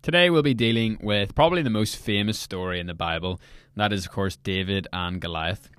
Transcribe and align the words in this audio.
Today 0.00 0.30
we'll 0.30 0.42
be 0.42 0.54
dealing 0.54 0.96
with 1.02 1.34
probably 1.34 1.60
the 1.60 1.70
most 1.70 1.96
famous 1.96 2.38
story 2.38 2.78
in 2.78 2.86
the 2.86 2.94
Bible. 2.94 3.40
That 3.74 3.92
is, 3.92 4.06
of 4.06 4.12
course, 4.12 4.36
David 4.36 4.86
and 4.92 5.20
Goliath. 5.20 5.70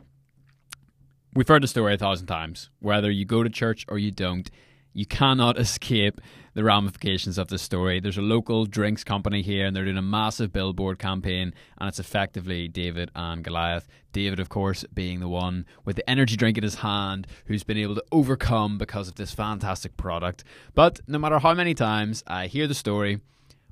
We've 1.34 1.48
heard 1.48 1.64
the 1.64 1.68
story 1.68 1.94
a 1.94 1.98
thousand 1.98 2.28
times. 2.28 2.70
Whether 2.80 3.10
you 3.10 3.24
go 3.24 3.44
to 3.44 3.50
church 3.50 3.86
or 3.88 3.98
you 3.98 4.12
don't, 4.12 4.52
you 4.94 5.06
cannot 5.06 5.58
escape 5.58 6.20
the 6.54 6.66
ramifications 6.66 7.38
of 7.38 7.48
this 7.48 7.62
story. 7.62 8.02
There's 8.02 8.18
a 8.18 8.22
local 8.22 8.66
drinks 8.66 9.06
company 9.06 9.42
here, 9.42 9.66
and 9.66 9.74
they're 9.74 9.86
doing 9.86 9.98
a 9.98 10.02
massive 10.02 10.52
billboard 10.52 11.00
campaign, 11.00 11.54
and 11.78 11.88
it's 11.88 12.00
effectively 12.00 12.68
David 12.68 13.12
and 13.16 13.42
Goliath. 13.42 13.88
David, 14.12 14.42
of 14.42 14.50
course, 14.50 14.84
being 14.94 15.22
the 15.22 15.30
one 15.30 15.66
with 15.86 15.96
the 15.96 16.08
energy 16.10 16.36
drink 16.36 16.58
in 16.58 16.64
his 16.64 16.76
hand 16.76 17.26
who's 17.46 17.64
been 17.64 17.78
able 17.78 17.96
to 17.96 18.04
overcome 18.12 18.78
because 18.78 19.08
of 19.08 19.16
this 19.16 19.34
fantastic 19.34 19.96
product. 19.96 20.44
But 20.76 21.00
no 21.08 21.18
matter 21.18 21.40
how 21.40 21.54
many 21.54 21.74
times 21.74 22.22
I 22.28 22.48
hear 22.48 22.68
the 22.68 22.76
story, 22.76 23.22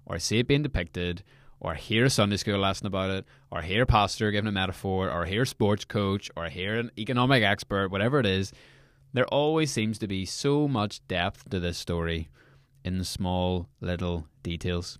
or 0.08 0.18
see 0.18 0.40
it 0.40 0.48
being 0.48 0.64
depicted, 0.64 1.22
or 1.60 1.76
hear 1.76 2.06
a 2.06 2.10
Sunday 2.10 2.38
school 2.38 2.58
lesson 2.58 2.88
about 2.88 3.12
it, 3.12 3.26
or 3.52 3.62
hear 3.62 3.84
a 3.84 3.86
pastor 3.86 4.32
giving 4.32 4.48
a 4.48 4.52
metaphor, 4.52 5.12
or 5.12 5.26
hear 5.26 5.44
a 5.44 5.48
sports 5.48 5.86
coach, 5.86 6.32
or 6.36 6.50
hear 6.50 6.80
an 6.80 6.90
economic 6.98 7.44
expert, 7.44 7.92
whatever 7.92 8.20
it 8.20 8.26
is, 8.26 8.52
there 9.14 9.28
always 9.28 9.72
seems 9.72 10.00
to 10.00 10.08
be 10.08 10.26
so 10.26 10.68
much 10.68 11.06
depth 11.08 11.50
to 11.50 11.60
this 11.60 11.78
story 11.78 12.30
in 12.84 12.98
the 12.98 13.06
small 13.06 13.68
little 13.82 14.28
details. 14.44 14.98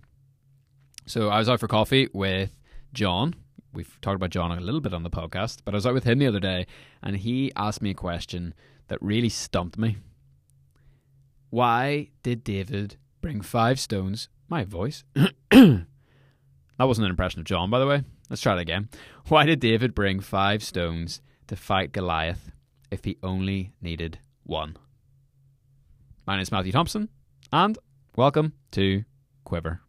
So 1.06 1.28
I 1.28 1.38
was 1.38 1.48
out 1.48 1.60
for 1.60 1.68
coffee 1.68 2.08
with 2.12 2.50
John. 2.92 3.34
We've 3.72 3.98
talked 4.00 4.16
about 4.16 4.30
John 4.30 4.50
a 4.50 4.60
little 4.60 4.80
bit 4.80 4.92
on 4.92 5.04
the 5.04 5.10
podcast, 5.10 5.60
but 5.64 5.72
I 5.74 5.76
was 5.76 5.86
out 5.86 5.94
with 5.94 6.04
him 6.04 6.18
the 6.18 6.26
other 6.26 6.40
day 6.40 6.66
and 7.02 7.16
he 7.16 7.52
asked 7.56 7.80
me 7.80 7.90
a 7.90 7.94
question 7.94 8.52
that 8.88 9.00
really 9.00 9.28
stumped 9.28 9.78
me. 9.78 9.98
Why 11.50 12.08
did 12.22 12.44
David 12.44 12.96
bring 13.20 13.40
five 13.40 13.78
stones? 13.80 14.28
My 14.48 14.64
voice. 14.64 15.04
that 15.50 15.84
wasn't 16.78 17.04
an 17.04 17.10
impression 17.10 17.40
of 17.40 17.44
John, 17.44 17.68
by 17.68 17.78
the 17.78 17.86
way. 17.86 18.02
Let's 18.30 18.40
try 18.40 18.56
it 18.56 18.60
again. 18.60 18.88
Why 19.28 19.44
did 19.44 19.60
David 19.60 19.94
bring 19.94 20.20
five 20.20 20.62
stones 20.62 21.20
to 21.48 21.56
fight 21.56 21.92
Goliath 21.92 22.50
if 22.90 23.04
he 23.04 23.18
only 23.22 23.72
needed 23.82 24.18
one? 24.44 24.76
My 26.26 26.36
name 26.36 26.42
is 26.42 26.50
Matthew 26.50 26.72
Thompson, 26.72 27.10
and 27.52 27.76
welcome 28.16 28.54
to 28.72 29.04
Quiver. 29.44 29.82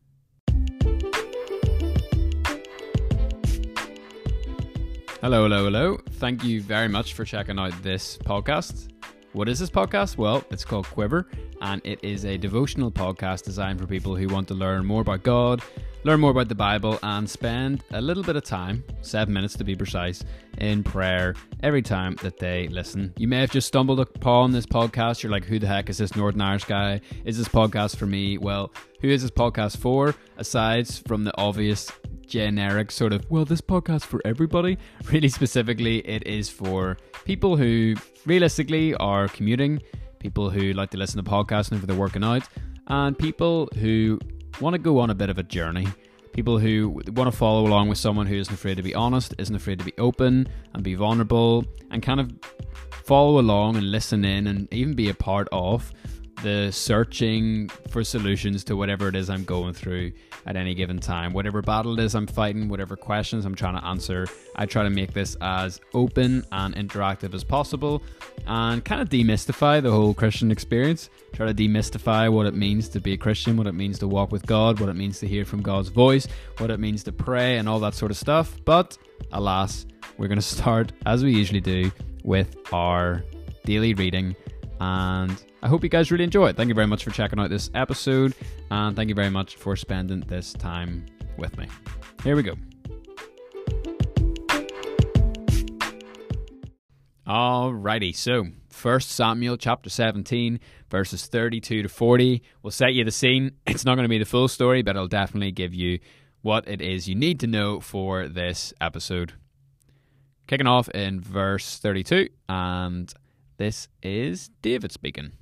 Hello, 5.22 5.44
hello, 5.44 5.66
hello. 5.66 5.98
Thank 6.12 6.44
you 6.44 6.62
very 6.62 6.88
much 6.90 7.14
for 7.14 7.24
checking 7.24 7.60
out 7.60 7.82
this 7.82 8.18
podcast. 8.18 8.90
What 9.40 9.48
is 9.48 9.58
this 9.58 9.70
podcast? 9.70 10.18
Well, 10.18 10.44
it's 10.52 10.66
called 10.66 10.86
Quiver, 10.88 11.26
and 11.62 11.82
it 11.86 12.04
is 12.04 12.26
a 12.26 12.38
devotional 12.38 12.92
podcast 12.92 13.44
designed 13.44 13.80
for 13.80 13.88
people 13.88 14.14
who 14.14 14.28
want 14.28 14.50
to 14.50 14.54
learn 14.54 14.86
more 14.86 15.00
about 15.00 15.24
God, 15.24 15.62
learn 16.04 16.20
more 16.20 16.32
about 16.32 16.50
the 16.50 16.56
Bible, 16.56 17.00
and 17.04 17.30
spend 17.30 17.86
a 17.92 18.02
little 18.02 18.22
bit 18.22 18.36
of 18.36 18.44
time, 18.44 18.84
seven 19.02 19.34
minutes 19.34 19.56
to 19.56 19.64
be 19.64 19.78
precise, 19.78 20.26
in 20.58 20.84
prayer 20.84 21.36
every 21.64 21.82
time 21.82 22.18
that 22.22 22.38
they 22.38 22.68
listen. 22.68 23.14
You 23.16 23.30
may 23.30 23.40
have 23.40 23.52
just 23.52 23.70
stumbled 23.70 24.02
upon 24.02 24.52
this 24.52 24.66
podcast. 24.66 25.24
You're 25.24 25.32
like, 25.32 25.46
who 25.46 25.58
the 25.58 25.68
heck 25.68 25.90
is 25.90 26.00
this 26.00 26.18
Northern 26.18 26.42
Irish 26.42 26.66
guy? 26.66 27.00
Is 27.24 27.38
this 27.38 27.48
podcast 27.48 27.96
for 27.96 28.08
me? 28.08 28.38
Well, 28.38 28.74
who 29.00 29.08
is 29.08 29.22
this 29.22 29.32
podcast 29.32 29.78
for? 29.78 30.16
Aside 30.36 30.90
from 31.08 31.24
the 31.24 31.32
obvious 31.38 31.90
generic 32.30 32.92
sort 32.92 33.12
of, 33.12 33.30
well, 33.30 33.44
this 33.44 33.62
podcast 33.62 34.04
for 34.04 34.22
everybody. 34.24 34.78
Really 35.12 35.30
specifically, 35.30 36.00
it 36.08 36.26
is 36.28 36.50
for 36.50 36.98
people 37.26 37.58
who 37.58 37.96
realistically 38.26 38.94
are 38.96 39.28
commuting, 39.28 39.82
people 40.20 40.50
who 40.50 40.74
like 40.74 40.92
to 40.92 40.98
listen 40.98 41.24
to 41.24 41.30
podcasts 41.30 41.72
whenever 41.72 41.88
they're 41.88 41.96
working 41.96 42.24
out, 42.24 42.44
and 42.88 43.18
people 43.18 43.68
who 43.76 44.20
want 44.62 44.76
to 44.76 44.78
go 44.78 45.00
on 45.00 45.10
a 45.10 45.16
bit 45.16 45.30
of 45.30 45.38
a 45.38 45.44
journey. 45.44 45.88
People 46.32 46.60
who 46.60 47.02
want 47.14 47.30
to 47.30 47.36
follow 47.36 47.66
along 47.66 47.90
with 47.90 47.98
someone 47.98 48.28
who 48.28 48.36
isn't 48.36 48.54
afraid 48.54 48.78
to 48.78 48.84
be 48.84 48.94
honest, 48.94 49.34
isn't 49.40 49.56
afraid 49.56 49.80
to 49.80 49.86
be 49.86 49.94
open 49.98 50.48
and 50.74 50.84
be 50.84 50.94
vulnerable, 50.94 51.66
and 51.90 52.04
kind 52.04 52.20
of 52.20 52.32
follow 53.04 53.40
along 53.40 53.76
and 53.76 53.90
listen 53.90 54.24
in 54.24 54.46
and 54.46 54.72
even 54.72 54.94
be 54.94 55.10
a 55.10 55.14
part 55.14 55.48
of 55.52 55.92
the 56.44 56.72
searching 56.72 57.70
for 57.90 58.04
solutions 58.04 58.64
to 58.66 58.76
whatever 58.76 59.08
it 59.08 59.16
is 59.16 59.30
I'm 59.30 59.44
going 59.44 59.74
through 59.74 60.12
at 60.46 60.56
any 60.56 60.74
given 60.74 61.00
time. 61.00 61.34
Whatever 61.34 61.62
battle 61.62 62.00
it 62.00 62.04
is 62.04 62.16
I'm 62.16 62.28
fighting, 62.28 62.70
whatever 62.70 62.96
questions 62.96 63.46
I'm 63.46 63.56
trying 63.56 63.80
to 63.80 63.86
answer, 63.86 64.28
I 64.56 64.66
try 64.66 64.84
to 64.84 64.90
make 64.90 65.14
this 65.14 65.36
as 65.42 65.80
open 65.94 66.46
and 66.52 66.76
interactive 66.76 67.34
as 67.34 67.44
possible 67.44 68.02
and 68.48 68.84
kind 68.84 69.02
of 69.02 69.10
demystify 69.10 69.82
the 69.82 69.92
whole 69.92 70.14
Christian 70.14 70.52
experience. 70.52 71.10
Try 71.34 71.48
to 71.48 71.54
demystify 71.54 72.32
what 72.32 72.46
it 72.46 72.56
means 72.56 72.90
to 72.90 73.00
be 73.00 73.14
a 73.14 73.18
Christian, 73.18 73.58
what 73.58 73.68
it 73.68 73.74
means 73.74 74.00
to 74.00 74.08
walk 74.08 74.32
with 74.32 74.46
God, 74.46 74.80
what 74.80 74.90
it 74.90 74.96
means 74.96 75.20
to 75.20 75.28
hear 75.28 75.46
from 75.46 75.62
God's 75.62 75.90
voice, 75.90 76.28
what 76.58 76.72
it 76.72 76.80
means 76.80 77.04
to 77.04 77.12
pray, 77.12 77.58
and 77.58 77.68
all 77.68 77.80
that 77.80 77.94
sort 77.94 78.12
of 78.12 78.18
stuff. 78.18 78.58
But 78.66 78.98
alas, 79.32 79.86
we're 80.18 80.28
going 80.28 80.40
to 80.40 80.42
start, 80.42 80.92
as 81.06 81.24
we 81.24 81.34
usually 81.34 81.62
do, 81.62 81.92
with 82.24 82.56
our 82.72 83.24
daily 83.66 83.94
reading 83.94 84.36
and 84.80 85.44
I 85.62 85.68
hope 85.68 85.84
you 85.84 85.90
guys 85.90 86.12
really 86.12 86.24
enjoy 86.24 86.50
it. 86.50 86.56
Thank 86.56 86.70
you 86.70 86.76
very 86.76 86.88
much 86.88 87.04
for 87.04 87.12
checking 87.12 87.40
out 87.40 87.50
this 87.50 87.70
episode, 87.74 88.34
and 88.72 88.96
thank 88.96 89.10
you 89.10 89.16
very 89.16 89.30
much 89.30 89.56
for 89.56 89.76
spending 89.76 90.22
this 90.22 90.54
time 90.54 91.06
with 91.38 91.58
me. 91.58 91.68
Here 92.24 92.36
we 92.36 92.44
go. 92.44 92.56
Alrighty, 97.28 98.16
so 98.16 98.48
First 98.70 99.12
Samuel 99.12 99.58
chapter 99.58 99.90
17, 99.90 100.60
verses 100.90 101.28
32 101.28 101.84
to 101.84 101.90
40 101.90 102.42
will 102.64 102.72
set 102.72 102.94
you 102.94 103.04
the 103.04 103.12
scene. 103.12 103.52
It's 103.68 103.86
not 103.86 103.96
going 103.96 104.06
to 104.06 104.10
be 104.10 104.18
the 104.18 104.26
full 104.26 104.48
story, 104.48 104.82
but 104.82 104.96
it'll 104.96 105.08
definitely 105.08 105.52
give 105.52 105.74
you 105.74 106.00
what 106.42 106.68
it 106.68 106.82
is 106.82 107.08
you 107.08 107.16
need 107.16 107.42
to 107.42 107.48
know 107.48 107.82
for 107.82 108.28
this 108.28 108.74
episode. 108.80 109.34
Kicking 110.48 110.66
off 110.66 110.90
in 110.90 111.20
verse 111.20 111.78
32, 111.80 112.30
and 112.48 113.14
this 113.60 113.90
is 114.02 114.50
David 114.62 114.92
speaking. 114.92 115.34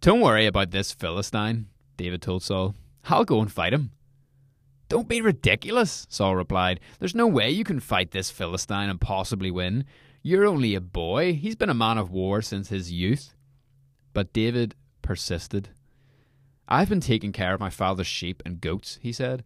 Don't 0.00 0.20
worry 0.20 0.44
about 0.44 0.70
this 0.70 0.92
Philistine, 0.92 1.68
David 1.96 2.20
told 2.20 2.42
Saul. 2.42 2.74
I'll 3.06 3.24
go 3.24 3.40
and 3.40 3.50
fight 3.50 3.72
him. 3.72 3.92
Don't 4.90 5.08
be 5.08 5.22
ridiculous, 5.22 6.06
Saul 6.10 6.36
replied. 6.36 6.78
There's 6.98 7.14
no 7.14 7.26
way 7.26 7.50
you 7.50 7.64
can 7.64 7.80
fight 7.80 8.10
this 8.10 8.30
Philistine 8.30 8.90
and 8.90 9.00
possibly 9.00 9.50
win. 9.50 9.86
You're 10.22 10.46
only 10.46 10.74
a 10.74 10.80
boy. 10.82 11.32
He's 11.32 11.56
been 11.56 11.70
a 11.70 11.74
man 11.74 11.96
of 11.96 12.10
war 12.10 12.42
since 12.42 12.68
his 12.68 12.92
youth. 12.92 13.34
But 14.12 14.34
David 14.34 14.74
persisted. 15.00 15.70
I've 16.68 16.90
been 16.90 17.00
taking 17.00 17.32
care 17.32 17.54
of 17.54 17.60
my 17.60 17.70
father's 17.70 18.06
sheep 18.06 18.42
and 18.44 18.60
goats, 18.60 18.98
he 19.00 19.12
said. 19.12 19.44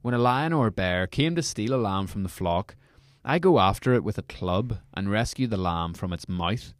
When 0.00 0.14
a 0.14 0.18
lion 0.18 0.54
or 0.54 0.68
a 0.68 0.72
bear 0.72 1.06
came 1.06 1.36
to 1.36 1.42
steal 1.42 1.74
a 1.74 1.76
lamb 1.76 2.06
from 2.06 2.22
the 2.22 2.30
flock, 2.30 2.74
I 3.24 3.38
go 3.38 3.58
after 3.60 3.92
it 3.92 4.02
with 4.02 4.16
a 4.16 4.22
club 4.22 4.78
and 4.94 5.10
rescue 5.10 5.46
the 5.46 5.58
lamb 5.58 5.92
from 5.92 6.12
its 6.12 6.28
mouth. 6.28 6.72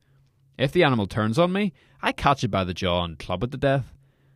If 0.56 0.72
the 0.72 0.84
animal 0.84 1.06
turns 1.06 1.38
on 1.38 1.52
me, 1.52 1.72
I 2.00 2.12
catch 2.12 2.42
it 2.42 2.50
by 2.50 2.64
the 2.64 2.72
jaw 2.72 3.04
and 3.04 3.18
club 3.18 3.44
it 3.44 3.50
to 3.52 3.58
death. 3.58 3.92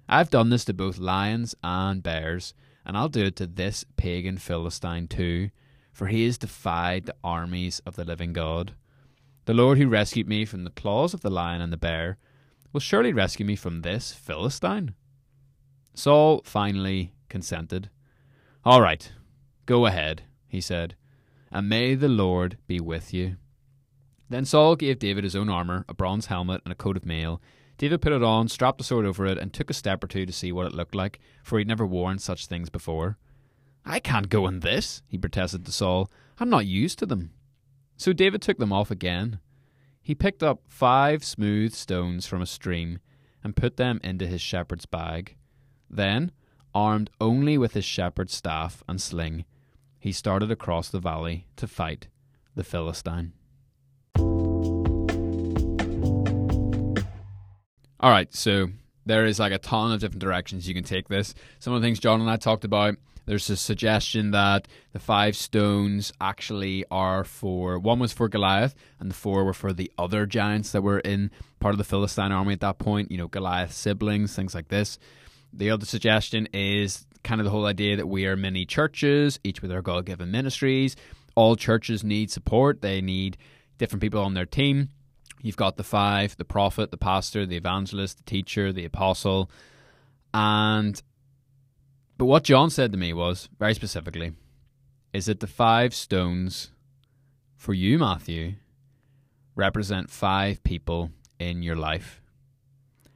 I've 0.06 0.30
done 0.30 0.50
this 0.50 0.66
to 0.66 0.74
both 0.74 0.98
lions 0.98 1.54
and 1.64 2.02
bears, 2.02 2.52
and 2.84 2.96
I'll 2.96 3.08
do 3.08 3.24
it 3.24 3.36
to 3.36 3.46
this 3.46 3.84
pagan 3.96 4.36
Philistine 4.36 5.08
too, 5.08 5.48
for 5.92 6.08
he 6.08 6.26
has 6.26 6.36
defied 6.36 7.06
the 7.06 7.16
armies 7.24 7.80
of 7.86 7.96
the 7.96 8.04
living 8.04 8.34
God. 8.34 8.74
The 9.46 9.54
Lord 9.54 9.78
who 9.78 9.88
rescued 9.88 10.28
me 10.28 10.44
from 10.44 10.64
the 10.64 10.70
claws 10.70 11.14
of 11.14 11.22
the 11.22 11.30
lion 11.30 11.62
and 11.62 11.72
the 11.72 11.78
bear 11.78 12.18
will 12.72 12.80
surely 12.80 13.14
rescue 13.14 13.46
me 13.46 13.56
from 13.56 13.80
this 13.80 14.12
Philistine. 14.12 14.94
Saul 15.94 16.42
finally 16.44 17.14
consented. 17.30 17.88
All 18.62 18.82
right, 18.82 19.10
go 19.64 19.86
ahead, 19.86 20.22
he 20.46 20.60
said 20.60 20.96
and 21.54 21.68
may 21.68 21.94
the 21.94 22.08
Lord 22.08 22.58
be 22.66 22.80
with 22.80 23.14
you. 23.14 23.36
Then 24.28 24.44
Saul 24.44 24.74
gave 24.74 24.98
David 24.98 25.22
his 25.22 25.36
own 25.36 25.48
armour, 25.48 25.84
a 25.88 25.94
bronze 25.94 26.26
helmet, 26.26 26.60
and 26.64 26.72
a 26.72 26.76
coat 26.76 26.96
of 26.96 27.06
mail. 27.06 27.40
David 27.78 28.02
put 28.02 28.12
it 28.12 28.22
on, 28.22 28.48
strapped 28.48 28.78
the 28.78 28.84
sword 28.84 29.06
over 29.06 29.24
it, 29.24 29.38
and 29.38 29.52
took 29.52 29.70
a 29.70 29.74
step 29.74 30.02
or 30.02 30.08
two 30.08 30.26
to 30.26 30.32
see 30.32 30.50
what 30.50 30.66
it 30.66 30.74
looked 30.74 30.94
like, 30.94 31.20
for 31.44 31.58
he'd 31.58 31.68
never 31.68 31.86
worn 31.86 32.18
such 32.18 32.46
things 32.46 32.70
before. 32.70 33.18
I 33.84 34.00
can't 34.00 34.28
go 34.28 34.48
in 34.48 34.60
this, 34.60 35.02
he 35.06 35.16
protested 35.16 35.64
to 35.64 35.72
Saul. 35.72 36.10
I'm 36.38 36.50
not 36.50 36.66
used 36.66 36.98
to 36.98 37.06
them. 37.06 37.30
So 37.96 38.12
David 38.12 38.42
took 38.42 38.58
them 38.58 38.72
off 38.72 38.90
again. 38.90 39.38
He 40.02 40.14
picked 40.14 40.42
up 40.42 40.62
five 40.66 41.22
smooth 41.22 41.72
stones 41.72 42.26
from 42.26 42.42
a 42.42 42.46
stream 42.46 42.98
and 43.44 43.54
put 43.54 43.76
them 43.76 44.00
into 44.02 44.26
his 44.26 44.40
shepherd's 44.40 44.86
bag. 44.86 45.36
Then, 45.88 46.32
armed 46.74 47.10
only 47.20 47.56
with 47.56 47.74
his 47.74 47.84
shepherd's 47.84 48.34
staff 48.34 48.82
and 48.88 49.00
sling, 49.00 49.44
he 50.04 50.12
started 50.12 50.50
across 50.50 50.90
the 50.90 51.00
valley 51.00 51.46
to 51.56 51.66
fight 51.66 52.08
the 52.54 52.62
Philistine. 52.62 53.32
All 57.98 58.10
right, 58.10 58.28
so 58.34 58.68
there 59.06 59.24
is 59.24 59.38
like 59.38 59.52
a 59.52 59.58
ton 59.58 59.92
of 59.92 60.00
different 60.00 60.20
directions 60.20 60.68
you 60.68 60.74
can 60.74 60.84
take 60.84 61.08
this. 61.08 61.34
Some 61.58 61.72
of 61.72 61.80
the 61.80 61.86
things 61.86 61.98
John 61.98 62.20
and 62.20 62.28
I 62.28 62.36
talked 62.36 62.66
about. 62.66 62.96
There's 63.24 63.48
a 63.48 63.56
suggestion 63.56 64.32
that 64.32 64.68
the 64.92 64.98
five 64.98 65.36
stones 65.36 66.12
actually 66.20 66.84
are 66.90 67.24
for 67.24 67.78
one 67.78 67.98
was 67.98 68.12
for 68.12 68.28
Goliath, 68.28 68.74
and 69.00 69.08
the 69.08 69.14
four 69.14 69.42
were 69.42 69.54
for 69.54 69.72
the 69.72 69.90
other 69.96 70.26
giants 70.26 70.72
that 70.72 70.82
were 70.82 70.98
in 70.98 71.30
part 71.60 71.72
of 71.72 71.78
the 71.78 71.84
Philistine 71.84 72.30
army 72.30 72.52
at 72.52 72.60
that 72.60 72.78
point. 72.78 73.10
You 73.10 73.16
know, 73.16 73.28
Goliath's 73.28 73.76
siblings, 73.76 74.36
things 74.36 74.54
like 74.54 74.68
this. 74.68 74.98
The 75.50 75.70
other 75.70 75.86
suggestion 75.86 76.46
is 76.52 77.06
kind 77.24 77.40
of 77.40 77.44
the 77.44 77.50
whole 77.50 77.66
idea 77.66 77.96
that 77.96 78.06
we 78.06 78.26
are 78.26 78.36
many 78.36 78.64
churches, 78.64 79.40
each 79.42 79.62
with 79.62 79.72
our 79.72 79.82
God 79.82 80.06
given 80.06 80.30
ministries. 80.30 80.94
All 81.34 81.56
churches 81.56 82.04
need 82.04 82.30
support, 82.30 82.80
they 82.80 83.00
need 83.00 83.36
different 83.78 84.02
people 84.02 84.22
on 84.22 84.34
their 84.34 84.46
team. 84.46 84.90
You've 85.42 85.56
got 85.56 85.76
the 85.76 85.84
five 85.84 86.36
the 86.36 86.44
prophet, 86.44 86.90
the 86.90 86.96
pastor, 86.96 87.44
the 87.44 87.56
evangelist, 87.56 88.18
the 88.18 88.24
teacher, 88.24 88.72
the 88.72 88.84
apostle. 88.84 89.50
And, 90.32 91.02
but 92.16 92.26
what 92.26 92.44
John 92.44 92.70
said 92.70 92.92
to 92.92 92.98
me 92.98 93.12
was 93.12 93.48
very 93.58 93.74
specifically, 93.74 94.32
is 95.12 95.26
that 95.26 95.40
the 95.40 95.46
five 95.46 95.94
stones 95.94 96.70
for 97.56 97.74
you, 97.74 97.98
Matthew, 97.98 98.54
represent 99.54 100.10
five 100.10 100.62
people 100.64 101.10
in 101.38 101.62
your 101.62 101.76
life. 101.76 102.20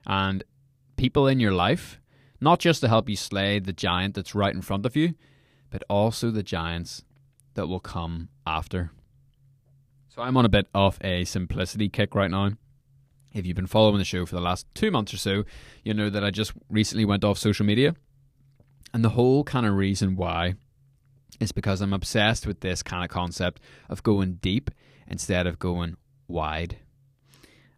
And 0.06 0.44
people 0.96 1.26
in 1.26 1.40
your 1.40 1.52
life, 1.52 2.00
not 2.40 2.58
just 2.58 2.80
to 2.80 2.88
help 2.88 3.08
you 3.08 3.16
slay 3.16 3.58
the 3.58 3.72
giant 3.72 4.14
that's 4.14 4.34
right 4.34 4.54
in 4.54 4.62
front 4.62 4.86
of 4.86 4.96
you, 4.96 5.14
but 5.70 5.82
also 5.88 6.30
the 6.30 6.42
giants 6.42 7.04
that 7.54 7.66
will 7.66 7.80
come 7.80 8.28
after. 8.46 8.90
So 10.08 10.22
I'm 10.22 10.36
on 10.36 10.44
a 10.44 10.48
bit 10.48 10.68
of 10.74 10.98
a 11.02 11.24
simplicity 11.24 11.88
kick 11.88 12.14
right 12.14 12.30
now. 12.30 12.52
If 13.32 13.46
you've 13.46 13.56
been 13.56 13.66
following 13.66 13.98
the 13.98 14.04
show 14.04 14.24
for 14.26 14.34
the 14.34 14.40
last 14.40 14.66
two 14.74 14.90
months 14.90 15.12
or 15.12 15.18
so, 15.18 15.44
you 15.84 15.92
know 15.92 16.10
that 16.10 16.24
I 16.24 16.30
just 16.30 16.52
recently 16.70 17.04
went 17.04 17.24
off 17.24 17.38
social 17.38 17.66
media. 17.66 17.94
And 18.94 19.04
the 19.04 19.10
whole 19.10 19.44
kind 19.44 19.66
of 19.66 19.74
reason 19.74 20.16
why 20.16 20.54
is 21.40 21.52
because 21.52 21.80
I'm 21.80 21.92
obsessed 21.92 22.46
with 22.46 22.60
this 22.60 22.82
kind 22.82 23.04
of 23.04 23.10
concept 23.10 23.60
of 23.88 24.02
going 24.02 24.34
deep 24.34 24.70
instead 25.06 25.46
of 25.46 25.58
going 25.58 25.96
wide. 26.26 26.78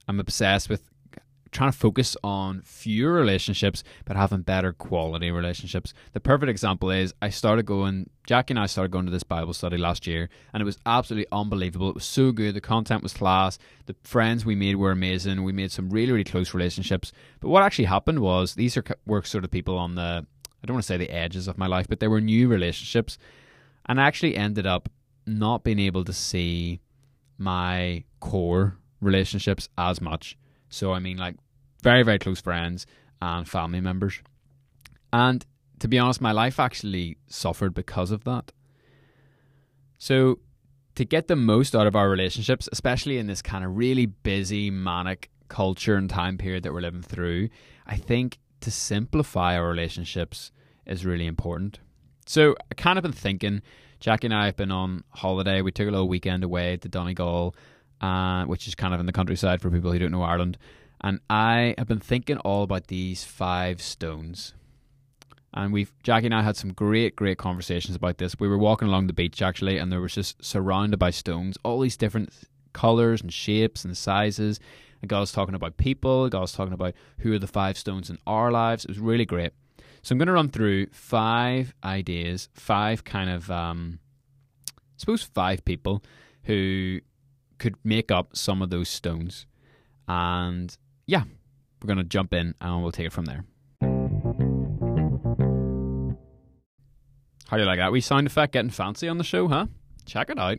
I'm 0.09 0.21
obsessed 0.21 0.69
with 0.69 0.89
trying 1.52 1.70
to 1.73 1.76
focus 1.76 2.17
on 2.23 2.62
fewer 2.62 3.12
relationships 3.12 3.82
but 4.05 4.17
having 4.17 4.43
better 4.43 4.73
quality 4.73 5.31
relationships. 5.31 5.93
The 6.12 6.20
perfect 6.20 6.50
example 6.50 6.91
is 6.91 7.12
I 7.20 7.31
started 7.31 7.67
going, 7.67 8.11
Jackie 8.26 8.52
and 8.52 8.58
I 8.58 8.67
started 8.67 8.93
going 8.93 9.06
to 9.06 9.12
this 9.12 9.23
Bible 9.23 9.52
study 9.52 9.76
last 9.76 10.06
year, 10.06 10.29
and 10.52 10.61
it 10.61 10.64
was 10.64 10.79
absolutely 10.87 11.26
unbelievable. 11.32 11.88
It 11.88 11.94
was 11.94 12.05
so 12.05 12.32
good. 12.32 12.55
The 12.55 12.61
content 12.61 13.02
was 13.02 13.12
class. 13.12 13.58
The 13.87 13.97
friends 14.05 14.44
we 14.44 14.55
made 14.55 14.76
were 14.76 14.93
amazing. 14.93 15.43
We 15.43 15.52
made 15.52 15.73
some 15.73 15.91
really, 15.91 16.12
really 16.12 16.25
close 16.25 16.55
relationships. 16.55 17.12
But 17.41 17.49
what 17.49 17.62
actually 17.62 17.87
happened 17.87 18.20
was 18.20 18.55
these 18.55 18.76
are 18.76 18.85
were 19.06 19.23
sort 19.23 19.44
of 19.44 19.50
people 19.50 19.76
on 19.76 19.97
the, 19.97 20.26
I 20.62 20.67
don't 20.67 20.75
want 20.75 20.85
to 20.85 20.88
say 20.88 20.97
the 20.97 21.11
edges 21.11 21.49
of 21.49 21.58
my 21.58 21.67
life, 21.67 21.88
but 21.88 22.00
they 22.00 22.08
were 22.08 22.20
new 22.20 22.49
relationships. 22.49 23.19
And 23.87 24.00
I 24.00 24.06
actually 24.06 24.37
ended 24.37 24.67
up 24.67 24.88
not 25.26 25.64
being 25.64 25.79
able 25.79 26.05
to 26.05 26.12
see 26.12 26.81
my 27.38 28.05
core 28.20 28.76
relationships 29.00 29.69
as 29.79 30.00
much. 30.00 30.37
So, 30.70 30.93
I 30.93 30.99
mean, 30.99 31.19
like, 31.19 31.37
very, 31.82 32.02
very 32.02 32.19
close 32.19 32.40
friends 32.40 32.87
and 33.20 33.46
family 33.46 33.81
members. 33.81 34.20
And 35.12 35.44
to 35.81 35.88
be 35.88 35.99
honest, 35.99 36.20
my 36.20 36.32
life 36.32 36.58
actually 36.58 37.19
suffered 37.26 37.75
because 37.75 38.11
of 38.11 38.25
that. 38.25 38.52
So, 39.99 40.38
to 40.94 41.05
get 41.05 41.28
the 41.28 41.37
most 41.37 41.75
out 41.75 41.87
of 41.87 41.94
our 41.94 42.08
relationships, 42.08 42.69
especially 42.72 43.19
in 43.19 43.26
this 43.26 43.43
kind 43.43 43.64
of 43.64 43.76
really 43.76 44.06
busy, 44.06 44.70
manic 44.70 45.31
culture 45.49 45.96
and 45.96 46.08
time 46.08 46.38
period 46.38 46.62
that 46.62 46.73
we're 46.73 46.81
living 46.81 47.02
through, 47.02 47.49
I 47.87 47.96
think 47.96 48.38
to 48.61 48.70
simplify 48.70 49.56
our 49.56 49.69
relationships 49.69 50.52
is 50.87 51.05
really 51.05 51.26
important. 51.26 51.81
So 52.26 52.55
I 52.70 52.75
kind 52.75 52.99
of 52.99 53.02
been 53.02 53.12
thinking, 53.12 53.62
Jackie 53.99 54.28
and 54.28 54.34
I 54.34 54.46
have 54.46 54.56
been 54.56 54.70
on 54.70 55.05
holiday. 55.11 55.62
We 55.62 55.73
took 55.73 55.88
a 55.88 55.90
little 55.90 56.08
weekend 56.08 56.44
away 56.44 56.76
to 56.78 56.88
Donegal, 56.88 57.55
uh, 58.00 58.44
which 58.44 58.67
is 58.67 58.75
kind 58.75 58.94
of 58.94 59.00
in 59.00 59.06
the 59.06 59.12
countryside 59.12 59.61
for 59.61 59.70
people 59.70 59.93
who 59.93 59.99
don't 59.99 60.12
know 60.12 60.23
Ireland. 60.23 60.58
And 61.02 61.20
I 61.31 61.75
have 61.79 61.88
been 61.88 62.00
thinking 62.00 62.38
all 62.38 62.62
about 62.62 62.88
these 62.88 63.25
five 63.25 63.81
stones. 63.81 64.55
And 65.52 65.73
we've 65.73 65.93
Jackie 66.02 66.26
and 66.26 66.35
I 66.35 66.43
had 66.43 66.56
some 66.56 66.73
great, 66.73 67.17
great 67.17 67.38
conversations 67.38 67.97
about 67.97 68.19
this. 68.19 68.38
We 68.38 68.49
were 68.49 68.58
walking 68.58 68.88
along 68.88 69.06
the 69.06 69.12
beach 69.12 69.43
actually, 69.43 69.79
and 69.79 69.91
there 69.91 70.00
was 70.00 70.14
just 70.14 70.44
surrounded 70.44 70.99
by 70.99 71.11
stones, 71.11 71.58
all 71.64 71.81
these 71.81 71.97
different 71.97 72.32
colors 72.73 73.20
and 73.20 73.32
shapes 73.32 73.85
and 73.85 73.97
sizes. 73.97 74.61
And 75.02 75.08
God 75.08 75.20
was 75.20 75.32
talking 75.32 75.55
about 75.55 75.76
people. 75.76 76.29
God 76.29 76.43
was 76.43 76.52
talking 76.52 76.75
about 76.75 76.94
who 77.19 77.32
are 77.32 77.38
the 77.38 77.47
five 77.47 77.79
stones 77.79 78.11
in 78.11 78.19
our 78.26 78.52
lives. 78.52 78.85
It 78.85 78.91
was 78.91 78.99
really 78.99 79.25
great. 79.25 79.52
So 80.02 80.12
I'm 80.12 80.19
going 80.19 80.29
to 80.29 80.32
run 80.32 80.49
through 80.49 80.87
five 80.93 81.75
ideas, 81.85 82.49
five 82.55 83.05
kind 83.05 83.29
of, 83.31 83.50
um, 83.50 83.99
I 84.69 84.99
suppose, 84.99 85.23
five 85.23 85.64
people 85.64 86.02
who 86.44 87.00
could 87.61 87.77
make 87.85 88.11
up 88.11 88.35
some 88.35 88.62
of 88.62 88.71
those 88.71 88.89
stones. 88.89 89.47
And 90.09 90.77
yeah, 91.07 91.23
we're 91.81 91.87
going 91.87 91.99
to 91.99 92.05
jump 92.05 92.35
in 92.35 92.55
and 92.61 92.83
we'll 92.83 92.91
take 92.91 93.07
it 93.07 93.12
from 93.12 93.27
there. 93.27 93.45
How 97.47 97.57
do 97.57 97.62
you 97.62 97.69
like 97.69 97.79
that? 97.79 97.93
We 97.93 98.01
sound 98.01 98.27
effect 98.27 98.53
getting 98.53 98.71
fancy 98.71 99.09
on 99.09 99.19
the 99.19 99.25
show, 99.25 99.47
huh? 99.49 99.67
Check 100.07 100.31
it 100.31 100.39
out. 100.39 100.59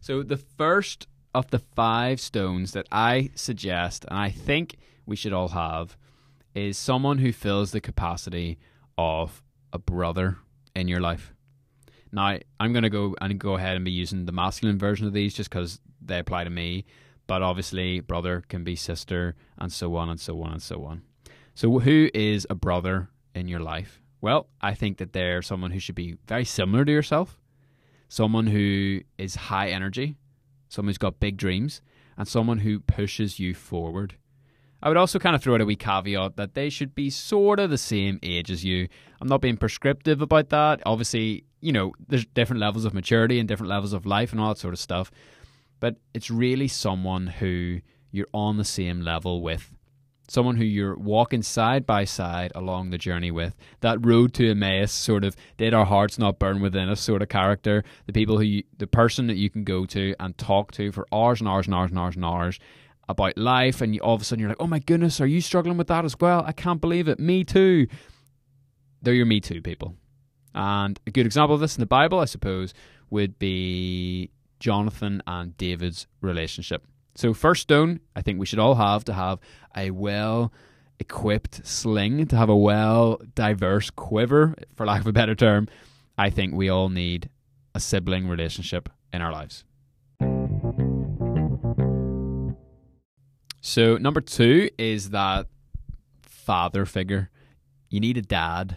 So 0.00 0.22
the 0.22 0.36
first 0.36 1.06
of 1.34 1.50
the 1.50 1.58
five 1.58 2.20
stones 2.20 2.72
that 2.72 2.86
I 2.90 3.30
suggest 3.34 4.04
and 4.08 4.18
I 4.18 4.30
think 4.30 4.76
we 5.06 5.16
should 5.16 5.32
all 5.32 5.48
have 5.48 5.96
is 6.54 6.76
someone 6.76 7.18
who 7.18 7.32
fills 7.32 7.70
the 7.70 7.80
capacity 7.80 8.58
of 8.98 9.42
a 9.72 9.78
brother 9.78 10.38
in 10.74 10.88
your 10.88 11.00
life. 11.00 11.32
Now, 12.12 12.38
I'm 12.60 12.72
going 12.72 12.82
to 12.82 12.90
go 12.90 13.14
and 13.20 13.38
go 13.38 13.54
ahead 13.54 13.76
and 13.76 13.84
be 13.84 13.90
using 13.90 14.26
the 14.26 14.32
masculine 14.32 14.78
version 14.78 15.06
of 15.06 15.14
these 15.14 15.32
just 15.32 15.48
because 15.48 15.80
they 16.04 16.18
apply 16.18 16.44
to 16.44 16.50
me. 16.50 16.84
But 17.26 17.42
obviously, 17.42 18.00
brother 18.00 18.42
can 18.48 18.64
be 18.64 18.76
sister, 18.76 19.34
and 19.58 19.72
so 19.72 19.96
on 19.96 20.08
and 20.08 20.20
so 20.20 20.42
on 20.42 20.52
and 20.52 20.62
so 20.62 20.84
on. 20.84 21.02
So, 21.54 21.78
who 21.78 22.10
is 22.12 22.46
a 22.50 22.54
brother 22.54 23.08
in 23.34 23.48
your 23.48 23.60
life? 23.60 24.00
Well, 24.20 24.48
I 24.60 24.74
think 24.74 24.98
that 24.98 25.12
they're 25.12 25.42
someone 25.42 25.70
who 25.70 25.80
should 25.80 25.94
be 25.94 26.16
very 26.26 26.44
similar 26.44 26.84
to 26.84 26.92
yourself, 26.92 27.40
someone 28.08 28.46
who 28.46 29.00
is 29.18 29.34
high 29.34 29.70
energy, 29.70 30.16
someone 30.68 30.88
who's 30.88 30.98
got 30.98 31.20
big 31.20 31.36
dreams, 31.36 31.80
and 32.16 32.26
someone 32.26 32.58
who 32.58 32.80
pushes 32.80 33.38
you 33.38 33.54
forward. 33.54 34.16
I 34.82 34.88
would 34.88 34.96
also 34.96 35.18
kind 35.18 35.36
of 35.36 35.42
throw 35.42 35.54
out 35.54 35.60
a 35.60 35.64
wee 35.64 35.76
caveat 35.76 36.36
that 36.36 36.54
they 36.54 36.68
should 36.68 36.94
be 36.94 37.08
sort 37.08 37.60
of 37.60 37.70
the 37.70 37.78
same 37.78 38.18
age 38.22 38.50
as 38.50 38.64
you. 38.64 38.88
I'm 39.20 39.28
not 39.28 39.40
being 39.40 39.56
prescriptive 39.56 40.20
about 40.20 40.48
that. 40.48 40.82
Obviously, 40.84 41.44
you 41.60 41.70
know, 41.70 41.92
there's 42.08 42.26
different 42.26 42.60
levels 42.60 42.84
of 42.84 42.92
maturity 42.92 43.38
and 43.38 43.48
different 43.48 43.70
levels 43.70 43.92
of 43.92 44.06
life 44.06 44.32
and 44.32 44.40
all 44.40 44.48
that 44.48 44.58
sort 44.58 44.74
of 44.74 44.80
stuff. 44.80 45.12
But 45.82 45.96
it's 46.14 46.30
really 46.30 46.68
someone 46.68 47.26
who 47.26 47.80
you're 48.12 48.28
on 48.32 48.56
the 48.56 48.64
same 48.64 49.00
level 49.00 49.42
with. 49.42 49.72
Someone 50.28 50.54
who 50.54 50.64
you're 50.64 50.96
walking 50.96 51.42
side 51.42 51.84
by 51.86 52.04
side 52.04 52.52
along 52.54 52.90
the 52.90 52.98
journey 52.98 53.32
with. 53.32 53.56
That 53.80 54.06
road 54.06 54.32
to 54.34 54.48
Emmaus 54.48 54.92
sort 54.92 55.24
of 55.24 55.34
did 55.56 55.74
our 55.74 55.84
hearts 55.84 56.20
not 56.20 56.38
burn 56.38 56.60
within 56.60 56.88
us 56.88 57.00
sort 57.00 57.20
of 57.20 57.30
character. 57.30 57.82
The 58.06 58.12
people 58.12 58.38
who 58.38 58.44
you, 58.44 58.62
the 58.78 58.86
person 58.86 59.26
that 59.26 59.34
you 59.34 59.50
can 59.50 59.64
go 59.64 59.84
to 59.86 60.14
and 60.20 60.38
talk 60.38 60.70
to 60.72 60.92
for 60.92 61.04
hours 61.12 61.40
and 61.40 61.48
hours 61.48 61.66
and 61.66 61.74
hours 61.74 61.90
and 61.90 61.98
hours 61.98 62.14
and 62.14 62.24
hours 62.24 62.60
about 63.08 63.36
life, 63.36 63.80
and 63.80 63.92
you, 63.92 64.00
all 64.02 64.14
of 64.14 64.22
a 64.22 64.24
sudden 64.24 64.38
you're 64.38 64.50
like, 64.50 64.62
oh 64.62 64.68
my 64.68 64.78
goodness, 64.78 65.20
are 65.20 65.26
you 65.26 65.40
struggling 65.40 65.78
with 65.78 65.88
that 65.88 66.04
as 66.04 66.14
well? 66.20 66.44
I 66.46 66.52
can't 66.52 66.80
believe 66.80 67.08
it. 67.08 67.18
Me 67.18 67.42
too. 67.42 67.88
They're 69.02 69.14
your 69.14 69.26
Me 69.26 69.40
Too 69.40 69.60
people. 69.60 69.96
And 70.54 71.00
a 71.08 71.10
good 71.10 71.26
example 71.26 71.56
of 71.56 71.60
this 71.60 71.74
in 71.76 71.80
the 71.80 71.86
Bible, 71.86 72.20
I 72.20 72.26
suppose, 72.26 72.72
would 73.10 73.36
be 73.40 74.30
Jonathan 74.62 75.20
and 75.26 75.56
David's 75.56 76.06
relationship. 76.20 76.86
So, 77.16 77.34
first 77.34 77.62
stone, 77.62 77.98
I 78.14 78.22
think 78.22 78.38
we 78.38 78.46
should 78.46 78.60
all 78.60 78.76
have 78.76 79.04
to 79.06 79.12
have 79.12 79.40
a 79.76 79.90
well 79.90 80.52
equipped 81.00 81.66
sling, 81.66 82.26
to 82.28 82.36
have 82.36 82.48
a 82.48 82.56
well 82.56 83.20
diverse 83.34 83.90
quiver, 83.90 84.54
for 84.76 84.86
lack 84.86 85.00
of 85.00 85.08
a 85.08 85.12
better 85.12 85.34
term. 85.34 85.66
I 86.16 86.30
think 86.30 86.54
we 86.54 86.68
all 86.68 86.88
need 86.88 87.28
a 87.74 87.80
sibling 87.80 88.28
relationship 88.28 88.88
in 89.12 89.20
our 89.20 89.32
lives. 89.32 89.64
So 93.60 93.96
number 93.96 94.20
two 94.20 94.70
is 94.78 95.10
that 95.10 95.48
father 96.22 96.86
figure. 96.86 97.30
You 97.90 97.98
need 97.98 98.16
a 98.16 98.22
dad, 98.22 98.76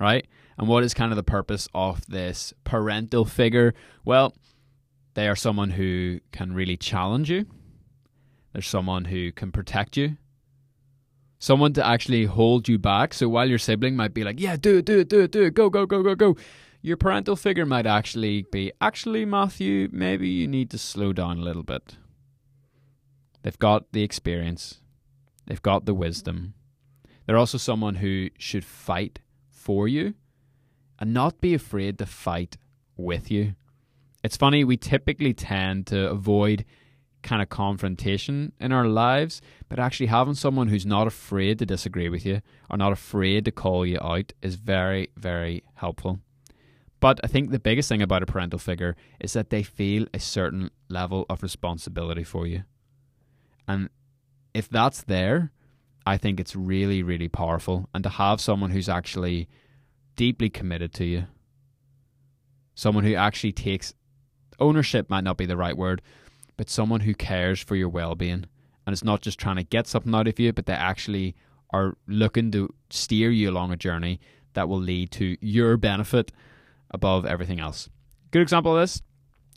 right? 0.00 0.26
And 0.56 0.66
what 0.66 0.82
is 0.82 0.94
kind 0.94 1.12
of 1.12 1.16
the 1.16 1.22
purpose 1.22 1.68
of 1.74 2.06
this 2.06 2.54
parental 2.64 3.26
figure? 3.26 3.74
Well, 4.04 4.34
they 5.16 5.26
are 5.28 5.34
someone 5.34 5.70
who 5.70 6.20
can 6.30 6.52
really 6.52 6.76
challenge 6.76 7.30
you. 7.30 7.46
There's 8.52 8.68
someone 8.68 9.06
who 9.06 9.32
can 9.32 9.50
protect 9.50 9.96
you. 9.96 10.18
Someone 11.38 11.72
to 11.72 11.86
actually 11.86 12.26
hold 12.26 12.68
you 12.68 12.78
back. 12.78 13.12
So 13.14 13.28
while 13.28 13.48
your 13.48 13.58
sibling 13.58 13.96
might 13.96 14.14
be 14.14 14.24
like, 14.24 14.38
yeah, 14.38 14.56
do 14.56 14.78
it, 14.78 14.84
do 14.84 15.00
it, 15.00 15.08
do 15.08 15.20
it, 15.20 15.32
do 15.32 15.42
it, 15.42 15.54
go, 15.54 15.68
go, 15.68 15.86
go, 15.86 16.02
go, 16.02 16.14
go. 16.14 16.36
Your 16.82 16.96
parental 16.96 17.34
figure 17.34 17.66
might 17.66 17.86
actually 17.86 18.44
be, 18.52 18.72
actually, 18.80 19.24
Matthew, 19.24 19.88
maybe 19.90 20.28
you 20.28 20.46
need 20.46 20.70
to 20.70 20.78
slow 20.78 21.12
down 21.12 21.38
a 21.38 21.42
little 21.42 21.64
bit 21.64 21.96
They've 23.46 23.58
got 23.60 23.92
the 23.92 24.02
experience, 24.02 24.80
they've 25.46 25.62
got 25.62 25.86
the 25.86 25.94
wisdom. 25.94 26.54
They're 27.24 27.38
also 27.38 27.58
someone 27.58 27.94
who 27.94 28.30
should 28.38 28.64
fight 28.64 29.20
for 29.48 29.86
you 29.86 30.14
and 30.98 31.14
not 31.14 31.40
be 31.40 31.54
afraid 31.54 31.96
to 31.98 32.06
fight 32.06 32.56
with 32.96 33.30
you. 33.30 33.54
It's 34.26 34.36
funny, 34.36 34.64
we 34.64 34.76
typically 34.76 35.32
tend 35.32 35.86
to 35.86 36.10
avoid 36.10 36.64
kind 37.22 37.40
of 37.40 37.48
confrontation 37.48 38.50
in 38.58 38.72
our 38.72 38.88
lives, 38.88 39.40
but 39.68 39.78
actually 39.78 40.06
having 40.06 40.34
someone 40.34 40.66
who's 40.66 40.84
not 40.84 41.06
afraid 41.06 41.60
to 41.60 41.64
disagree 41.64 42.08
with 42.08 42.26
you 42.26 42.40
or 42.68 42.76
not 42.76 42.90
afraid 42.90 43.44
to 43.44 43.52
call 43.52 43.86
you 43.86 44.00
out 44.02 44.32
is 44.42 44.56
very, 44.56 45.10
very 45.16 45.62
helpful. 45.74 46.18
But 46.98 47.20
I 47.22 47.28
think 47.28 47.52
the 47.52 47.60
biggest 47.60 47.88
thing 47.88 48.02
about 48.02 48.24
a 48.24 48.26
parental 48.26 48.58
figure 48.58 48.96
is 49.20 49.32
that 49.34 49.50
they 49.50 49.62
feel 49.62 50.06
a 50.12 50.18
certain 50.18 50.72
level 50.88 51.24
of 51.30 51.44
responsibility 51.44 52.24
for 52.24 52.48
you. 52.48 52.64
And 53.68 53.90
if 54.54 54.68
that's 54.68 55.04
there, 55.04 55.52
I 56.04 56.16
think 56.16 56.40
it's 56.40 56.56
really, 56.56 57.00
really 57.00 57.28
powerful. 57.28 57.88
And 57.94 58.02
to 58.02 58.10
have 58.10 58.40
someone 58.40 58.72
who's 58.72 58.88
actually 58.88 59.48
deeply 60.16 60.50
committed 60.50 60.92
to 60.94 61.04
you, 61.04 61.26
someone 62.74 63.04
who 63.04 63.14
actually 63.14 63.52
takes 63.52 63.94
ownership 64.58 65.08
might 65.10 65.24
not 65.24 65.36
be 65.36 65.46
the 65.46 65.56
right 65.56 65.76
word, 65.76 66.02
but 66.56 66.70
someone 66.70 67.00
who 67.00 67.14
cares 67.14 67.60
for 67.60 67.76
your 67.76 67.88
well 67.88 68.14
being 68.14 68.46
and 68.86 68.92
is 68.92 69.04
not 69.04 69.20
just 69.20 69.38
trying 69.38 69.56
to 69.56 69.62
get 69.62 69.86
something 69.86 70.14
out 70.14 70.28
of 70.28 70.38
you, 70.38 70.52
but 70.52 70.66
they 70.66 70.72
actually 70.72 71.34
are 71.70 71.96
looking 72.06 72.50
to 72.52 72.72
steer 72.90 73.30
you 73.30 73.50
along 73.50 73.72
a 73.72 73.76
journey 73.76 74.20
that 74.54 74.68
will 74.68 74.80
lead 74.80 75.10
to 75.10 75.36
your 75.40 75.76
benefit 75.76 76.32
above 76.90 77.26
everything 77.26 77.60
else. 77.60 77.88
Good 78.30 78.42
example 78.42 78.76
of 78.76 78.82
this 78.82 79.02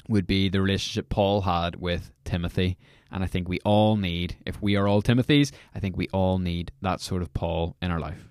would 0.08 0.26
be 0.26 0.50
the 0.50 0.62
relationship 0.62 1.10
Paul 1.10 1.42
had 1.42 1.76
with 1.76 2.12
Timothy. 2.26 2.78
And 3.12 3.24
I 3.24 3.28
think 3.28 3.48
we 3.48 3.60
all 3.66 3.96
need, 3.96 4.38
if 4.46 4.62
we 4.62 4.76
are 4.76 4.88
all 4.88 5.02
Timothys, 5.02 5.52
I 5.74 5.80
think 5.80 5.96
we 5.96 6.08
all 6.10 6.40
need 6.40 6.72
that 6.82 7.02
sort 7.02 7.22
of 7.22 7.34
Paul 7.34 7.76
in 7.82 7.92
our 7.92 8.00
life. 8.00 8.30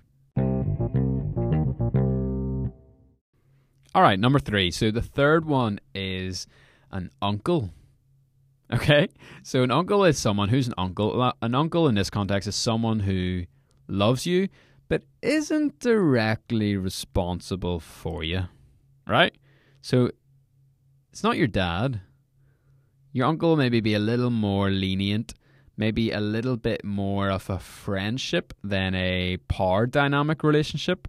All 3.95 4.01
right, 4.03 4.19
number 4.19 4.39
three. 4.39 4.71
So 4.71 4.91
the 4.91 5.01
third 5.01 5.45
one 5.45 5.79
is 5.95 6.47
an 6.91 7.09
uncle. 7.21 7.71
Okay, 8.71 9.07
so 9.41 9.63
an 9.63 9.71
uncle 9.71 10.05
is 10.05 10.19
someone 10.19 10.49
who's 10.49 10.67
an 10.67 10.75
uncle. 10.77 11.33
An 11.41 11.55
uncle 11.55 11.87
in 11.87 11.95
this 11.95 12.11
context 12.11 12.47
is 12.47 12.55
someone 12.55 12.99
who 12.99 13.45
loves 13.87 14.27
you 14.27 14.47
but 14.89 15.03
isn't 15.21 15.79
directly 15.79 16.75
responsible 16.75 17.79
for 17.79 18.23
you, 18.23 18.43
right? 19.07 19.35
So 19.81 20.11
it's 21.11 21.23
not 21.23 21.37
your 21.37 21.47
dad. 21.47 22.01
Your 23.11 23.27
uncle 23.27 23.55
maybe 23.55 23.81
be 23.81 23.93
a 23.93 23.99
little 23.99 24.29
more 24.29 24.69
lenient, 24.69 25.33
maybe 25.77 26.11
a 26.11 26.19
little 26.19 26.57
bit 26.57 26.83
more 26.83 27.29
of 27.29 27.49
a 27.49 27.59
friendship 27.59 28.53
than 28.63 28.93
a 28.95 29.37
power 29.47 29.85
dynamic 29.85 30.43
relationship. 30.43 31.07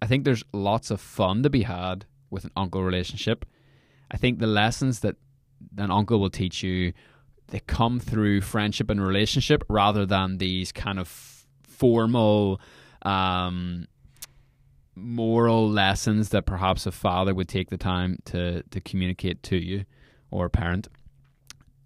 I 0.00 0.06
think 0.06 0.24
there's 0.24 0.44
lots 0.52 0.90
of 0.90 1.00
fun 1.00 1.42
to 1.42 1.50
be 1.50 1.62
had 1.62 2.04
with 2.30 2.44
an 2.44 2.52
uncle 2.56 2.82
relationship. 2.82 3.44
I 4.10 4.16
think 4.16 4.38
the 4.38 4.46
lessons 4.46 5.00
that 5.00 5.16
an 5.76 5.90
uncle 5.90 6.20
will 6.20 6.30
teach 6.30 6.62
you 6.62 6.92
they 7.48 7.60
come 7.60 7.98
through 7.98 8.42
friendship 8.42 8.90
and 8.90 9.04
relationship 9.04 9.64
rather 9.68 10.04
than 10.06 10.38
these 10.38 10.70
kind 10.70 10.98
of 10.98 11.08
formal 11.62 12.60
um, 13.02 13.86
moral 14.94 15.68
lessons 15.70 16.30
that 16.30 16.44
perhaps 16.44 16.86
a 16.86 16.92
father 16.92 17.34
would 17.34 17.48
take 17.48 17.70
the 17.70 17.78
time 17.78 18.18
to 18.26 18.62
to 18.64 18.80
communicate 18.80 19.42
to 19.44 19.56
you 19.56 19.84
or 20.30 20.46
a 20.46 20.50
parent. 20.50 20.88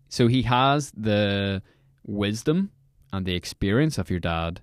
So 0.09 0.27
he 0.27 0.43
has 0.43 0.91
the 0.97 1.63
wisdom 2.05 2.71
and 3.13 3.25
the 3.25 3.35
experience 3.35 3.99
of 3.99 4.11
your 4.11 4.21
dad, 4.21 4.61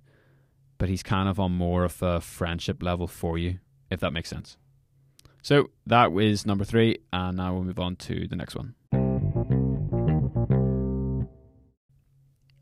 but 0.79 0.89
he's 0.89 1.03
kind 1.03 1.29
of 1.29 1.39
on 1.39 1.51
more 1.51 1.83
of 1.83 2.01
a 2.01 2.19
friendship 2.19 2.81
level 2.81 3.05
for 3.05 3.37
you, 3.37 3.59
if 3.91 3.99
that 3.99 4.11
makes 4.11 4.29
sense. 4.29 4.57
So 5.43 5.69
that 5.85 6.11
was 6.11 6.45
number 6.45 6.65
three, 6.65 6.97
and 7.13 7.37
now 7.37 7.53
we'll 7.53 7.63
move 7.63 7.79
on 7.79 7.95
to 7.97 8.27
the 8.27 8.35
next 8.35 8.55
one. 8.55 8.73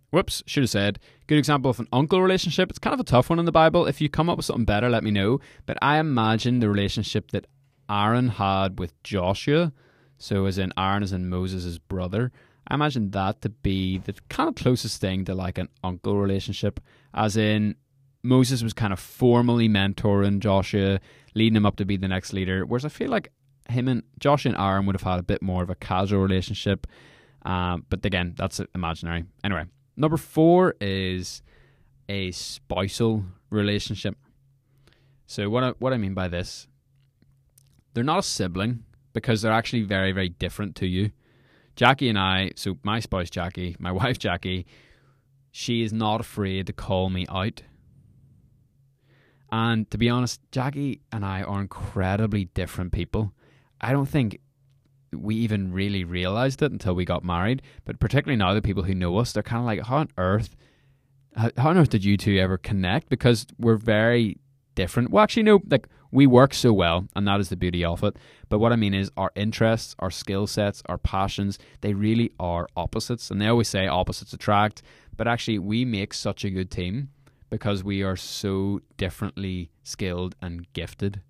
Whoops, 0.10 0.44
should 0.46 0.64
have 0.64 0.70
said. 0.70 1.00
Good 1.28 1.38
example 1.38 1.70
of 1.70 1.80
an 1.80 1.88
uncle 1.92 2.22
relationship. 2.22 2.70
It's 2.70 2.80
kind 2.80 2.94
of 2.94 3.00
a 3.00 3.04
tough 3.04 3.30
one 3.30 3.40
in 3.40 3.46
the 3.46 3.52
Bible. 3.52 3.86
If 3.86 4.02
you 4.02 4.10
come 4.10 4.30
up 4.30 4.38
with 4.38 4.46
something 4.46 4.66
better, 4.66 4.90
let 4.90 5.04
me 5.04 5.12
know. 5.12 5.40
But 5.66 5.78
I 5.82 6.00
imagine 6.00 6.60
the 6.60 6.70
relationship 6.70 7.32
that 7.32 7.48
Aaron 7.90 8.30
had 8.30 8.80
with 8.80 9.02
Joshua, 9.04 9.74
so 10.18 10.46
as 10.46 10.58
in 10.58 10.74
Aaron 10.78 11.04
as 11.04 11.14
in 11.14 11.30
Moses' 11.30 11.78
brother, 11.78 12.32
I 12.68 12.76
imagine 12.76 13.12
that 13.12 13.42
to 13.42 13.50
be 13.50 13.98
the 14.00 14.14
kind 14.30 14.50
of 14.50 14.56
closest 14.56 15.00
thing 15.00 15.24
to 15.26 15.36
like 15.36 15.58
an 15.58 15.70
uncle 15.84 16.18
relationship, 16.18 16.80
as 17.14 17.38
in 17.38 17.76
Moses 18.28 18.62
was 18.62 18.74
kind 18.74 18.92
of 18.92 19.00
formally 19.00 19.70
mentoring 19.70 20.40
Joshua, 20.40 21.00
leading 21.34 21.56
him 21.56 21.66
up 21.66 21.78
to 21.78 21.86
be 21.86 21.98
the 21.98 22.08
next 22.08 22.34
leader. 22.34 22.66
Whereas 22.66 22.86
I 22.86 22.90
feel 22.90 23.10
like 23.10 23.32
him 23.70 23.88
and 23.88 24.04
Joshua 24.20 24.52
and 24.52 24.62
Aaron 24.62 24.86
would 24.86 24.96
have 24.96 25.04
had 25.04 25.20
a 25.20 25.24
bit 25.24 25.42
more 25.42 25.64
of 25.64 25.70
a 25.70 25.76
casual 25.76 26.22
relationship. 26.22 26.88
Um, 27.44 27.86
but 27.90 28.06
again, 28.06 28.34
that's 28.38 28.60
imaginary. 28.76 29.24
Anyway, 29.44 29.66
number 29.96 30.18
four 30.18 30.76
is 30.82 31.42
a 32.10 32.32
spousal 32.32 33.24
relationship. 33.50 34.18
So 35.26 35.50
what 35.50 35.64
I, 35.64 35.70
what 35.80 35.94
I 35.94 35.98
mean 35.98 36.14
by 36.14 36.28
this, 36.28 36.68
they're 37.94 38.04
not 38.04 38.20
a 38.20 38.24
sibling 38.24 38.84
because 39.14 39.42
they're 39.42 39.52
actually 39.52 39.84
very 39.84 40.12
very 40.12 40.30
different 40.30 40.76
to 40.78 40.88
you. 40.88 41.12
Jackie 41.76 42.10
and 42.10 42.18
I, 42.18 42.52
so 42.56 42.78
my 42.84 43.00
spouse 43.00 43.30
Jackie, 43.30 43.76
my 43.80 43.92
wife 44.02 44.20
Jackie, 44.20 44.66
she 45.52 45.84
is 45.84 45.94
not 45.94 46.20
afraid 46.20 46.68
to 46.68 46.74
call 46.74 47.10
me 47.10 47.26
out. 47.30 47.62
And 49.52 49.90
to 49.92 49.98
be 49.98 50.10
honest, 50.10 50.42
Jackie 50.52 51.02
and 51.12 51.26
I 51.26 51.42
are 51.42 51.62
incredibly 51.62 52.46
different 52.46 52.92
people. 52.92 53.34
I 53.80 53.92
don't 53.92 54.08
think 54.08 54.40
we 55.14 55.36
even 55.36 55.72
really 55.72 56.04
realized 56.04 56.62
it 56.62 56.72
until 56.72 56.94
we 56.94 57.06
got 57.06 57.24
married. 57.24 57.62
But 57.86 58.00
particularly 58.00 58.38
now, 58.38 58.54
the 58.54 58.62
people 58.62 58.84
who 58.84 58.94
know 58.94 59.18
us, 59.18 59.32
they're 59.32 59.44
kind 59.44 59.62
of 59.62 59.66
like, 59.66 59.84
how 59.84 59.98
on 59.98 60.10
earth, 60.18 60.56
how, 61.36 61.52
how 61.58 61.70
on 61.70 61.78
earth 61.78 61.90
did 61.90 62.04
you 62.04 62.18
two 62.18 62.38
ever 62.38 62.58
connect? 62.58 63.10
Because 63.10 63.46
we're 63.58 63.78
very 63.78 64.38
different. 64.76 65.12
Well, 65.12 65.24
actually, 65.24 65.44
no, 65.44 65.62
like 65.70 65.88
we 66.12 66.28
work 66.28 66.54
so 66.54 66.74
well, 66.74 67.08
and 67.16 67.28
that 67.28 67.40
is 67.40 67.50
the 67.50 67.56
beauty 67.56 67.86
of 67.86 68.04
it. 68.04 68.18
But 68.50 68.60
what 68.60 68.74
I 68.74 68.76
mean 68.76 68.94
is, 68.94 69.12
our 69.18 69.32
interests, 69.36 69.96
our 70.00 70.12
skill 70.12 70.48
sets, 70.48 70.84
our 70.88 70.98
passions, 70.98 71.58
they 71.82 71.94
really 71.94 72.32
are 72.40 72.68
opposites. 72.76 73.32
And 73.32 73.42
they 73.42 73.48
always 73.48 73.68
say 73.70 73.88
opposites 73.88 74.34
attract. 74.34 74.82
But 75.16 75.28
actually, 75.28 75.60
we 75.60 75.86
make 75.86 76.14
such 76.14 76.44
a 76.44 76.50
good 76.50 76.70
team 76.70 77.10
because 77.50 77.84
we 77.84 78.04
are 78.04 78.16
so 78.16 78.82
differently 78.98 79.72
skilled 79.84 80.36
and 80.42 80.72
gifted. 80.74 81.22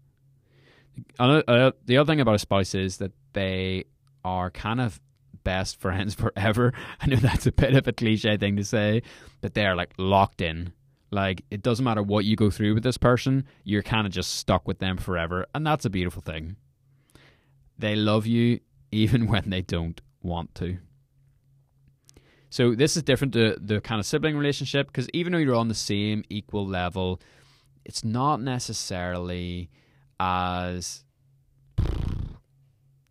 Uh, 1.19 1.71
the 1.85 1.97
other 1.97 2.11
thing 2.11 2.21
about 2.21 2.35
a 2.35 2.39
spouse 2.39 2.73
is 2.73 2.97
that 2.97 3.11
they 3.33 3.85
are 4.23 4.49
kind 4.49 4.81
of 4.81 4.99
best 5.43 5.79
friends 5.79 6.15
forever. 6.15 6.73
I 6.99 7.07
know 7.07 7.17
that's 7.17 7.45
a 7.45 7.51
bit 7.51 7.75
of 7.75 7.87
a 7.87 7.93
cliche 7.93 8.37
thing 8.37 8.57
to 8.57 8.63
say, 8.63 9.03
but 9.41 9.53
they 9.53 9.65
are 9.65 9.75
like 9.75 9.93
locked 9.97 10.41
in. 10.41 10.73
Like 11.11 11.45
it 11.49 11.61
doesn't 11.61 11.85
matter 11.85 12.03
what 12.03 12.25
you 12.25 12.35
go 12.35 12.49
through 12.49 12.73
with 12.73 12.83
this 12.83 12.97
person, 12.97 13.45
you're 13.63 13.83
kind 13.83 14.05
of 14.05 14.13
just 14.13 14.35
stuck 14.35 14.67
with 14.67 14.79
them 14.79 14.97
forever, 14.97 15.45
and 15.55 15.65
that's 15.65 15.85
a 15.85 15.89
beautiful 15.89 16.21
thing. 16.21 16.57
They 17.79 17.95
love 17.95 18.25
you 18.25 18.59
even 18.91 19.27
when 19.31 19.49
they 19.49 19.61
don't 19.61 20.01
want 20.21 20.53
to. 20.55 20.77
So 22.49 22.75
this 22.75 22.95
is 22.95 23.03
different 23.03 23.33
to 23.33 23.57
the 23.59 23.81
kind 23.81 23.99
of 23.99 24.05
sibling 24.05 24.37
relationship 24.37 24.87
because 24.87 25.09
even 25.13 25.33
though 25.33 25.39
you're 25.39 25.55
on 25.55 25.67
the 25.67 25.75
same 25.75 26.23
equal 26.29 26.65
level, 26.65 27.21
it's 27.85 28.03
not 28.03 28.41
necessarily 28.41 29.69
as 30.19 31.03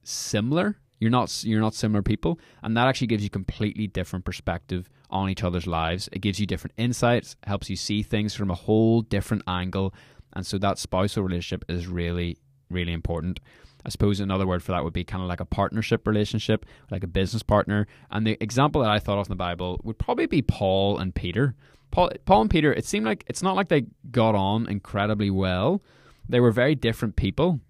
similar. 0.02 0.76
You're 0.99 1.11
not 1.11 1.45
you're 1.45 1.61
not 1.61 1.75
similar 1.75 2.02
people, 2.02 2.40
and 2.62 2.76
that 2.76 2.88
actually 2.88 3.09
gives 3.09 3.23
you 3.23 3.28
completely 3.28 3.87
different 3.87 4.25
perspective 4.25 4.88
on 5.11 5.28
each 5.28 5.45
other's 5.45 5.66
lives. 5.66 6.09
It 6.11 6.21
gives 6.21 6.40
you 6.40 6.47
different 6.47 6.73
insights, 6.78 7.37
helps 7.45 7.69
you 7.69 7.76
see 7.76 8.02
things 8.02 8.35
from 8.35 8.50
a 8.50 8.55
whole 8.55 9.02
different 9.02 9.43
angle, 9.47 9.93
and 10.33 10.47
so 10.47 10.57
that 10.59 10.78
spousal 10.78 11.23
relationship 11.23 11.64
is 11.69 11.87
really 11.87 12.38
really 12.71 12.93
important. 12.93 13.40
I 13.87 13.88
suppose 13.88 14.19
another 14.19 14.49
word 14.49 14.64
for 14.64 14.73
that 14.73 14.83
would 14.83 14.93
be 14.93 15.05
kind 15.05 15.23
of 15.23 15.28
like 15.28 15.38
a 15.38 15.45
partnership 15.45 16.09
relationship, 16.09 16.66
like 16.90 17.05
a 17.05 17.07
business 17.07 17.45
partner. 17.45 17.87
And 18.11 18.26
the 18.26 18.37
example 18.40 18.83
that 18.83 18.90
I 18.90 18.99
thought 18.99 19.19
of 19.19 19.28
in 19.28 19.31
the 19.31 19.37
Bible 19.37 19.81
would 19.85 19.97
probably 19.97 20.26
be 20.26 20.43
Paul 20.43 20.99
and 20.99 21.14
Peter. 21.14 21.55
Paul, 21.93 22.11
Paul 22.25 22.43
and 22.43 22.50
Peter, 22.50 22.73
it 22.73 22.85
seemed 22.85 23.07
like 23.07 23.23
it's 23.28 23.45
not 23.45 23.55
like 23.55 23.69
they 23.69 23.87
got 24.11 24.35
on 24.35 24.69
incredibly 24.69 25.31
well. 25.31 25.83
They 26.28 26.40
were 26.40 26.50
very 26.50 26.75
different 26.75 27.14
people, 27.14 27.61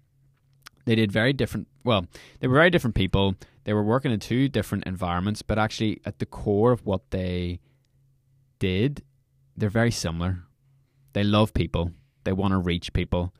they 0.85 0.95
did 0.95 1.11
very 1.11 1.33
different. 1.33 1.67
Well, 1.83 2.07
they 2.39 2.47
were 2.47 2.55
very 2.55 2.69
different 2.69 2.95
people. 2.95 3.35
They 3.65 3.73
were 3.73 3.83
working 3.83 4.11
in 4.11 4.19
two 4.19 4.47
different 4.47 4.85
environments, 4.85 5.41
but 5.41 5.59
actually, 5.59 6.01
at 6.05 6.19
the 6.19 6.25
core 6.25 6.71
of 6.71 6.85
what 6.85 7.11
they 7.11 7.59
did, 8.57 9.03
they're 9.55 9.69
very 9.69 9.91
similar. 9.91 10.45
They 11.11 11.23
love 11.23 11.53
people. 11.53 11.91
They 12.23 12.31
want 12.31 12.53
to 12.53 12.57
reach 12.57 12.93
people, 12.93 13.33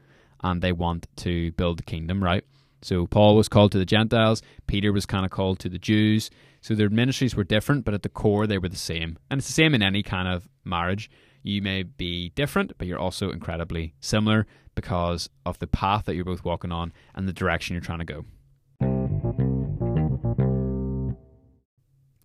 and 0.43 0.61
they 0.61 0.73
want 0.73 1.07
to 1.17 1.53
build 1.53 1.79
the 1.79 1.83
kingdom. 1.83 2.21
Right. 2.21 2.43
So 2.81 3.07
Paul 3.07 3.35
was 3.35 3.49
called 3.49 3.71
to 3.71 3.77
the 3.77 3.85
Gentiles. 3.85 4.41
Peter 4.67 4.93
was 4.93 5.05
kind 5.05 5.25
of 5.25 5.31
called 5.31 5.59
to 5.59 5.69
the 5.69 5.79
Jews. 5.79 6.29
So 6.61 6.75
their 6.75 6.89
ministries 6.89 7.35
were 7.35 7.43
different, 7.43 7.85
but 7.85 7.93
at 7.93 8.03
the 8.03 8.09
core 8.09 8.47
they 8.47 8.57
were 8.57 8.69
the 8.69 8.75
same. 8.75 9.17
And 9.29 9.39
it's 9.39 9.47
the 9.47 9.53
same 9.53 9.73
in 9.73 9.81
any 9.81 10.03
kind 10.03 10.27
of 10.27 10.47
marriage. 10.63 11.09
You 11.43 11.61
may 11.61 11.83
be 11.83 12.29
different, 12.29 12.73
but 12.77 12.87
you're 12.87 12.99
also 12.99 13.31
incredibly 13.31 13.93
similar 13.99 14.45
because 14.75 15.29
of 15.45 15.59
the 15.59 15.67
path 15.67 16.05
that 16.05 16.15
you're 16.15 16.25
both 16.25 16.43
walking 16.43 16.71
on 16.71 16.93
and 17.15 17.27
the 17.27 17.33
direction 17.33 17.73
you're 17.73 17.81
trying 17.81 17.99
to 17.99 18.05
go. 18.05 18.25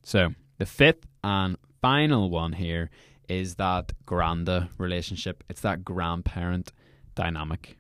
So, 0.04 0.35
The 0.59 0.66
fifth 0.66 1.06
and 1.25 1.56
final 1.80 2.30
one 2.30 2.52
here 2.52 2.90
is 3.28 3.56
that 3.56 3.92
granda 4.06 4.68
relationship. 4.78 5.42
It's 5.49 5.62
that 5.62 5.85
grandparent 5.85 6.73
dynamic. 7.14 7.78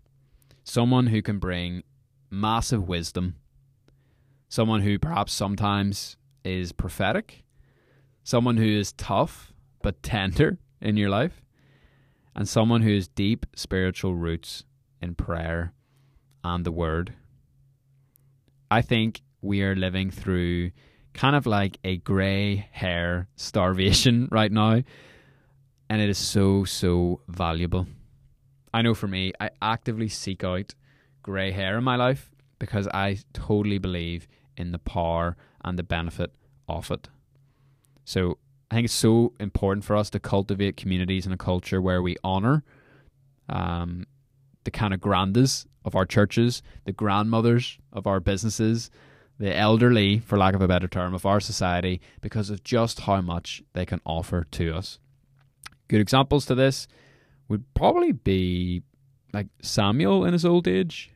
Someone 0.64 1.08
who 1.08 1.22
can 1.22 1.38
bring 1.38 1.82
massive 2.32 2.88
wisdom, 2.88 3.36
someone 4.48 4.80
who 4.80 4.98
perhaps 4.98 5.32
sometimes 5.32 6.16
is 6.44 6.72
prophetic, 6.72 7.44
someone 8.24 8.56
who 8.56 8.66
is 8.66 8.92
tough 8.94 9.52
but 9.82 10.02
tender 10.02 10.58
in 10.80 10.96
your 10.96 11.10
life, 11.10 11.42
and 12.34 12.48
someone 12.48 12.80
who 12.80 12.94
has 12.94 13.06
deep 13.06 13.44
spiritual 13.54 14.14
roots 14.14 14.64
in 15.00 15.14
prayer 15.14 15.74
and 16.42 16.64
the 16.64 16.72
word. 16.72 17.12
I 18.70 18.80
think 18.80 19.20
we 19.42 19.62
are 19.62 19.76
living 19.76 20.10
through 20.10 20.70
kind 21.12 21.36
of 21.36 21.44
like 21.44 21.76
a 21.84 21.98
grey 21.98 22.68
hair 22.72 23.28
starvation 23.36 24.28
right 24.32 24.50
now, 24.50 24.82
and 25.90 26.00
it 26.00 26.08
is 26.08 26.18
so, 26.18 26.64
so 26.64 27.20
valuable. 27.28 27.86
I 28.72 28.80
know 28.80 28.94
for 28.94 29.06
me, 29.06 29.32
I 29.38 29.50
actively 29.60 30.08
seek 30.08 30.42
out 30.42 30.74
grey 31.22 31.52
hair 31.52 31.78
in 31.78 31.84
my 31.84 31.96
life 31.96 32.30
because 32.58 32.86
I 32.88 33.18
totally 33.32 33.78
believe 33.78 34.28
in 34.56 34.72
the 34.72 34.78
power 34.78 35.36
and 35.64 35.78
the 35.78 35.82
benefit 35.82 36.32
of 36.68 36.90
it. 36.90 37.08
So 38.04 38.38
I 38.70 38.74
think 38.74 38.86
it's 38.86 38.94
so 38.94 39.32
important 39.38 39.84
for 39.84 39.96
us 39.96 40.10
to 40.10 40.20
cultivate 40.20 40.76
communities 40.76 41.24
and 41.26 41.34
a 41.34 41.38
culture 41.38 41.80
where 41.80 42.02
we 42.02 42.16
honor 42.24 42.64
um, 43.48 44.06
the 44.64 44.70
kind 44.70 44.94
of 44.94 45.00
grandas 45.00 45.66
of 45.84 45.94
our 45.94 46.06
churches, 46.06 46.62
the 46.84 46.92
grandmothers 46.92 47.78
of 47.92 48.06
our 48.06 48.20
businesses, 48.20 48.90
the 49.38 49.56
elderly, 49.56 50.20
for 50.20 50.38
lack 50.38 50.54
of 50.54 50.62
a 50.62 50.68
better 50.68 50.88
term, 50.88 51.14
of 51.14 51.26
our 51.26 51.40
society 51.40 52.00
because 52.20 52.50
of 52.50 52.62
just 52.62 53.00
how 53.00 53.20
much 53.20 53.62
they 53.72 53.84
can 53.84 54.00
offer 54.06 54.46
to 54.52 54.74
us. 54.74 54.98
Good 55.88 56.00
examples 56.00 56.46
to 56.46 56.54
this 56.54 56.86
would 57.48 57.64
probably 57.74 58.12
be 58.12 58.82
like 59.32 59.48
Samuel 59.60 60.24
in 60.24 60.32
his 60.32 60.44
old 60.44 60.68
age. 60.68 61.11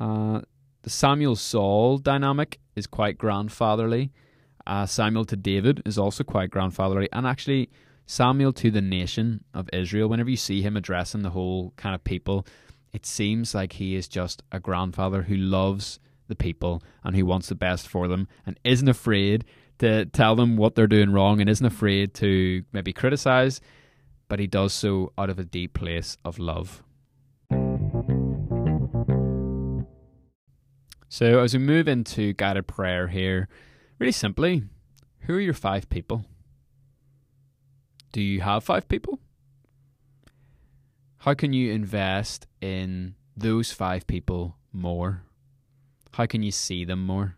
Uh, 0.00 0.40
the 0.82 0.90
Samuel 0.90 1.36
Saul 1.36 1.98
dynamic 1.98 2.58
is 2.74 2.86
quite 2.86 3.18
grandfatherly. 3.18 4.10
Uh, 4.66 4.86
Samuel 4.86 5.26
to 5.26 5.36
David 5.36 5.82
is 5.84 5.98
also 5.98 6.24
quite 6.24 6.50
grandfatherly, 6.50 7.08
and 7.12 7.26
actually 7.26 7.68
Samuel 8.06 8.52
to 8.54 8.70
the 8.70 8.80
nation 8.80 9.44
of 9.52 9.68
Israel. 9.72 10.08
Whenever 10.08 10.30
you 10.30 10.36
see 10.36 10.62
him 10.62 10.76
addressing 10.76 11.22
the 11.22 11.30
whole 11.30 11.72
kind 11.76 11.94
of 11.94 12.02
people, 12.02 12.46
it 12.92 13.04
seems 13.06 13.54
like 13.54 13.74
he 13.74 13.94
is 13.94 14.08
just 14.08 14.42
a 14.50 14.58
grandfather 14.58 15.22
who 15.22 15.36
loves 15.36 16.00
the 16.28 16.34
people 16.34 16.82
and 17.04 17.14
who 17.14 17.26
wants 17.26 17.48
the 17.48 17.54
best 17.54 17.86
for 17.86 18.08
them 18.08 18.26
and 18.46 18.58
isn't 18.64 18.88
afraid 18.88 19.44
to 19.78 20.06
tell 20.06 20.36
them 20.36 20.56
what 20.56 20.74
they're 20.74 20.86
doing 20.86 21.10
wrong 21.12 21.40
and 21.40 21.48
isn't 21.48 21.66
afraid 21.66 22.14
to 22.14 22.64
maybe 22.72 22.92
criticize, 22.92 23.60
but 24.28 24.38
he 24.38 24.46
does 24.46 24.72
so 24.72 25.12
out 25.18 25.30
of 25.30 25.38
a 25.38 25.44
deep 25.44 25.74
place 25.74 26.16
of 26.24 26.38
love. 26.38 26.82
So, 31.12 31.40
as 31.40 31.54
we 31.54 31.58
move 31.58 31.88
into 31.88 32.34
guided 32.34 32.68
prayer 32.68 33.08
here, 33.08 33.48
really 33.98 34.12
simply, 34.12 34.62
who 35.22 35.34
are 35.34 35.40
your 35.40 35.54
five 35.54 35.88
people? 35.88 36.24
Do 38.12 38.22
you 38.22 38.42
have 38.42 38.62
five 38.62 38.86
people? 38.88 39.18
How 41.18 41.34
can 41.34 41.52
you 41.52 41.72
invest 41.72 42.46
in 42.60 43.16
those 43.36 43.72
five 43.72 44.06
people 44.06 44.56
more? 44.72 45.24
How 46.12 46.26
can 46.26 46.44
you 46.44 46.52
see 46.52 46.84
them 46.84 47.04
more? 47.04 47.34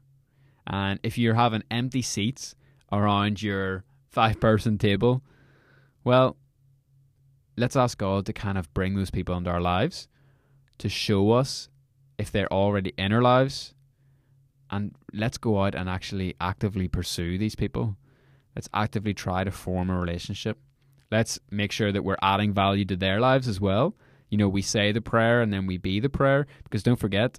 And 0.66 1.00
if 1.02 1.16
you're 1.16 1.34
having 1.34 1.64
empty 1.70 2.02
seats 2.02 2.54
around 2.92 3.40
your 3.40 3.84
five 4.10 4.38
person 4.38 4.76
table, 4.76 5.22
well, 6.04 6.36
let's 7.56 7.74
ask 7.74 7.96
God 7.96 8.26
to 8.26 8.34
kind 8.34 8.58
of 8.58 8.72
bring 8.74 8.96
those 8.96 9.10
people 9.10 9.34
into 9.34 9.48
our 9.48 9.62
lives 9.62 10.08
to 10.76 10.90
show 10.90 11.30
us 11.30 11.70
if 12.18 12.30
they're 12.30 12.52
already 12.52 12.92
in 12.96 13.12
our 13.12 13.22
lives. 13.22 13.74
And 14.70 14.94
let's 15.12 15.38
go 15.38 15.62
out 15.64 15.74
and 15.74 15.88
actually 15.88 16.34
actively 16.40 16.88
pursue 16.88 17.36
these 17.36 17.54
people. 17.54 17.96
Let's 18.56 18.68
actively 18.72 19.14
try 19.14 19.44
to 19.44 19.50
form 19.50 19.90
a 19.90 19.98
relationship. 19.98 20.58
Let's 21.10 21.38
make 21.50 21.72
sure 21.72 21.92
that 21.92 22.04
we're 22.04 22.16
adding 22.22 22.54
value 22.54 22.84
to 22.86 22.96
their 22.96 23.20
lives 23.20 23.48
as 23.48 23.60
well. 23.60 23.94
You 24.30 24.38
know, 24.38 24.48
we 24.48 24.62
say 24.62 24.92
the 24.92 25.02
prayer 25.02 25.42
and 25.42 25.52
then 25.52 25.66
we 25.66 25.76
be 25.76 26.00
the 26.00 26.08
prayer 26.08 26.46
because 26.64 26.82
don't 26.82 26.98
forget, 26.98 27.38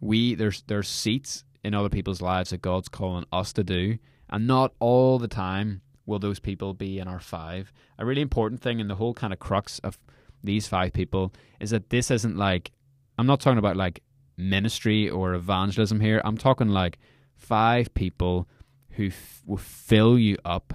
we 0.00 0.34
there's 0.34 0.62
there's 0.66 0.88
seats 0.88 1.44
in 1.62 1.74
other 1.74 1.88
people's 1.88 2.20
lives 2.20 2.50
that 2.50 2.62
God's 2.62 2.88
calling 2.88 3.26
us 3.32 3.52
to 3.54 3.64
do, 3.64 3.98
and 4.28 4.46
not 4.46 4.72
all 4.80 5.18
the 5.18 5.28
time 5.28 5.82
will 6.04 6.18
those 6.18 6.38
people 6.38 6.74
be 6.74 6.98
in 6.98 7.08
our 7.08 7.20
five. 7.20 7.72
A 7.98 8.04
really 8.04 8.22
important 8.22 8.60
thing 8.60 8.80
in 8.80 8.88
the 8.88 8.94
whole 8.96 9.14
kind 9.14 9.32
of 9.32 9.38
crux 9.38 9.78
of 9.80 9.98
these 10.42 10.68
five 10.68 10.92
people 10.92 11.32
is 11.60 11.70
that 11.70 11.90
this 11.90 12.10
isn't 12.10 12.36
like 12.36 12.72
I'm 13.18 13.26
not 13.26 13.40
talking 13.40 13.58
about 13.58 13.76
like 13.76 14.02
ministry 14.36 15.08
or 15.08 15.34
evangelism 15.34 16.00
here. 16.00 16.20
I'm 16.24 16.36
talking 16.36 16.68
like 16.68 16.98
five 17.34 17.92
people 17.94 18.48
who 18.90 19.06
f- 19.08 19.42
will 19.46 19.56
fill 19.56 20.18
you 20.18 20.36
up, 20.44 20.74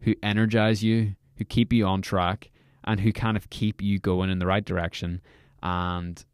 who 0.00 0.14
energize 0.22 0.82
you, 0.82 1.14
who 1.36 1.44
keep 1.44 1.72
you 1.72 1.86
on 1.86 2.02
track, 2.02 2.50
and 2.84 3.00
who 3.00 3.12
kind 3.12 3.36
of 3.36 3.50
keep 3.50 3.82
you 3.82 3.98
going 3.98 4.30
in 4.30 4.38
the 4.38 4.46
right 4.46 4.64
direction 4.64 5.20
and 5.62 6.24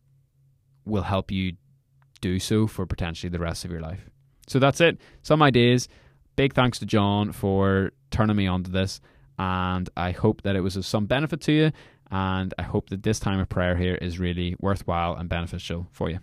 will 0.84 1.02
help 1.02 1.30
you 1.30 1.54
do 2.20 2.38
so 2.38 2.66
for 2.66 2.86
potentially 2.86 3.30
the 3.30 3.38
rest 3.38 3.64
of 3.64 3.70
your 3.70 3.80
life. 3.80 4.08
So 4.46 4.58
that's 4.58 4.80
it. 4.80 4.98
Some 5.22 5.42
ideas. 5.42 5.88
Big 6.36 6.54
thanks 6.54 6.78
to 6.80 6.86
John 6.86 7.32
for 7.32 7.92
turning 8.10 8.36
me 8.36 8.46
on 8.46 8.62
to 8.64 8.70
this. 8.70 9.00
And 9.38 9.88
I 9.96 10.12
hope 10.12 10.42
that 10.42 10.54
it 10.56 10.60
was 10.60 10.76
of 10.76 10.86
some 10.86 11.06
benefit 11.06 11.40
to 11.42 11.52
you. 11.52 11.72
And 12.10 12.54
I 12.58 12.62
hope 12.62 12.90
that 12.90 13.02
this 13.02 13.18
time 13.18 13.40
of 13.40 13.48
prayer 13.48 13.76
here 13.76 13.94
is 13.96 14.18
really 14.18 14.56
worthwhile 14.60 15.14
and 15.16 15.28
beneficial 15.28 15.88
for 15.90 16.10
you. 16.10 16.20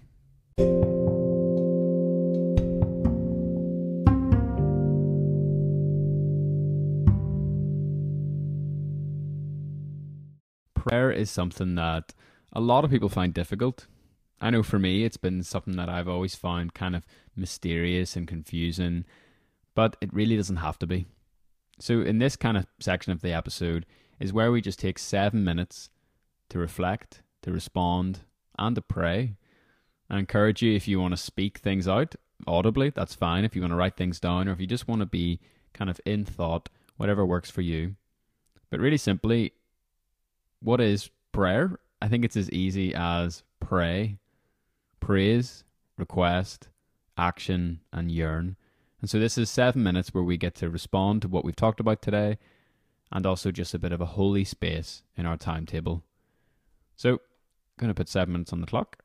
Prayer 10.75 11.11
is 11.11 11.29
something 11.29 11.75
that 11.75 12.13
a 12.53 12.59
lot 12.59 12.83
of 12.83 12.91
people 12.91 13.09
find 13.09 13.33
difficult. 13.33 13.87
I 14.41 14.49
know 14.49 14.63
for 14.63 14.79
me, 14.79 15.03
it's 15.03 15.17
been 15.17 15.43
something 15.43 15.75
that 15.75 15.89
I've 15.89 16.07
always 16.07 16.33
found 16.33 16.73
kind 16.73 16.95
of 16.95 17.05
mysterious 17.35 18.15
and 18.15 18.27
confusing, 18.27 19.05
but 19.75 19.95
it 20.01 20.11
really 20.13 20.35
doesn't 20.35 20.57
have 20.57 20.79
to 20.79 20.87
be. 20.87 21.05
So, 21.79 22.01
in 22.01 22.17
this 22.19 22.35
kind 22.35 22.57
of 22.57 22.65
section 22.79 23.11
of 23.11 23.21
the 23.21 23.31
episode, 23.31 23.85
is 24.21 24.31
where 24.31 24.51
we 24.51 24.62
just 24.62 24.79
take 24.79 24.99
seven 24.99 25.43
minutes 25.43 25.89
to 26.49 26.60
reflect, 26.60 27.23
to 27.41 27.51
respond, 27.51 28.19
and 28.57 28.75
to 28.75 28.81
pray. 28.81 29.34
I 30.10 30.19
encourage 30.19 30.62
you 30.62 30.75
if 30.75 30.88
you 30.88 30.99
want 30.99 31.13
to 31.13 31.17
speak 31.17 31.57
things 31.57 31.88
out 31.88 32.15
audibly, 32.45 32.91
that's 32.91 33.15
fine. 33.15 33.43
If 33.43 33.55
you 33.55 33.62
want 33.62 33.71
to 33.71 33.77
write 33.77 33.97
things 33.97 34.19
down, 34.19 34.47
or 34.47 34.51
if 34.51 34.62
you 34.62 34.67
just 34.67 34.88
want 34.88 34.99
to 34.99 35.07
be 35.07 35.39
kind 35.73 35.89
of 35.89 35.99
in 36.05 36.23
thought, 36.23 36.69
whatever 36.97 37.25
works 37.25 37.49
for 37.49 37.62
you. 37.62 37.95
But 38.69 38.79
really 38.79 38.97
simply, 38.97 39.53
what 40.62 40.79
is 40.79 41.10
prayer? 41.31 41.79
I 41.99 42.07
think 42.07 42.23
it's 42.23 42.38
as 42.38 42.51
easy 42.51 42.93
as 42.93 43.41
pray, 43.60 44.17
praise, 44.99 45.63
request, 45.97 46.67
action, 47.17 47.79
and 47.91 48.12
yearn. 48.12 48.55
And 49.01 49.10
so 49.10 49.17
this 49.17 49.38
is 49.38 49.49
seven 49.49 49.81
minutes 49.81 50.13
where 50.13 50.23
we 50.23 50.38
get 50.38 50.53
to 50.55 50.69
respond 50.69 51.23
to 51.23 51.27
what 51.27 51.43
we've 51.43 51.55
talked 51.55 51.79
about 51.79 52.03
today 52.03 52.38
and 53.12 53.26
also 53.26 53.52
just 53.52 53.74
a 53.74 53.80
bit 53.80 53.91
of 53.91 54.02
a 54.02 54.06
holy 54.06 54.43
space 54.43 55.04
in 55.17 55.26
our 55.26 55.38
timetable. 55.38 56.04
So, 56.95 57.19
going 57.78 57.89
to 57.89 57.95
put 57.95 58.08
seven 58.08 58.34
minutes 58.34 58.54
on 58.54 58.62
the 58.62 58.67
clock. 58.67 59.00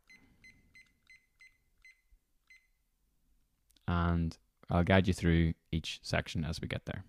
And 3.88 4.36
I'll 4.70 4.84
guide 4.84 5.08
you 5.08 5.14
through 5.14 5.54
each 5.72 6.00
section 6.02 6.44
as 6.44 6.60
we 6.60 6.68
get 6.68 6.84
there. 6.84 7.04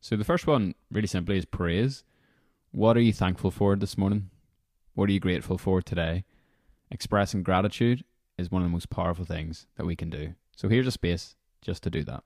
So, 0.00 0.16
the 0.16 0.24
first 0.24 0.46
one, 0.46 0.74
really 0.90 1.06
simply, 1.06 1.36
is 1.36 1.44
praise. 1.44 2.04
What 2.70 2.96
are 2.96 3.00
you 3.00 3.12
thankful 3.12 3.50
for 3.50 3.76
this 3.76 3.98
morning? 3.98 4.30
What 4.94 5.08
are 5.08 5.12
you 5.12 5.20
grateful 5.20 5.58
for 5.58 5.80
today? 5.80 6.24
Expressing 6.90 7.42
gratitude 7.42 8.04
is 8.36 8.50
one 8.50 8.62
of 8.62 8.68
the 8.68 8.72
most 8.72 8.90
powerful 8.90 9.24
things 9.24 9.66
that 9.76 9.86
we 9.86 9.96
can 9.96 10.10
do. 10.10 10.34
So, 10.56 10.68
here's 10.68 10.86
a 10.86 10.92
space 10.92 11.34
just 11.60 11.82
to 11.84 11.90
do 11.90 12.04
that. 12.04 12.24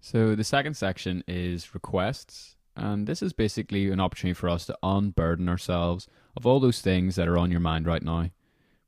So 0.00 0.34
the 0.34 0.44
second 0.44 0.74
section 0.74 1.22
is 1.28 1.74
requests, 1.74 2.56
and 2.74 3.06
this 3.06 3.22
is 3.22 3.32
basically 3.32 3.90
an 3.90 4.00
opportunity 4.00 4.34
for 4.34 4.48
us 4.48 4.64
to 4.66 4.78
unburden 4.82 5.48
ourselves 5.48 6.08
of 6.36 6.46
all 6.46 6.58
those 6.58 6.80
things 6.80 7.16
that 7.16 7.28
are 7.28 7.36
on 7.36 7.50
your 7.50 7.60
mind 7.60 7.86
right 7.86 8.02
now, 8.02 8.30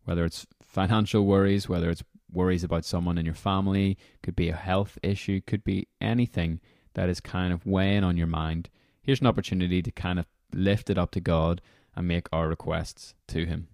whether 0.05 0.25
it's 0.25 0.47
financial 0.63 1.27
worries, 1.27 1.69
whether 1.69 1.91
it's 1.91 2.03
worries 2.33 2.65
about 2.65 2.87
someone 2.87 3.19
in 3.19 3.27
your 3.27 3.35
family, 3.35 3.99
could 4.23 4.35
be 4.35 4.49
a 4.49 4.57
health 4.57 4.99
issue, 5.03 5.41
could 5.47 5.63
be 5.63 5.87
anything 6.01 6.61
that 6.95 7.11
is 7.11 7.21
kind 7.21 7.53
of 7.53 7.67
weighing 7.67 8.05
on 8.05 8.17
your 8.17 8.27
mind. 8.27 8.71
Here's 9.03 9.21
an 9.21 9.27
opportunity 9.27 9.83
to 9.83 9.91
kind 9.91 10.19
of 10.19 10.27
lift 10.55 10.89
it 10.89 10.97
up 10.97 11.11
to 11.13 11.21
God 11.21 11.61
and 11.95 12.09
make 12.09 12.27
our 12.33 12.49
requests 12.49 13.15
to 13.29 13.45
Him. 13.45 13.69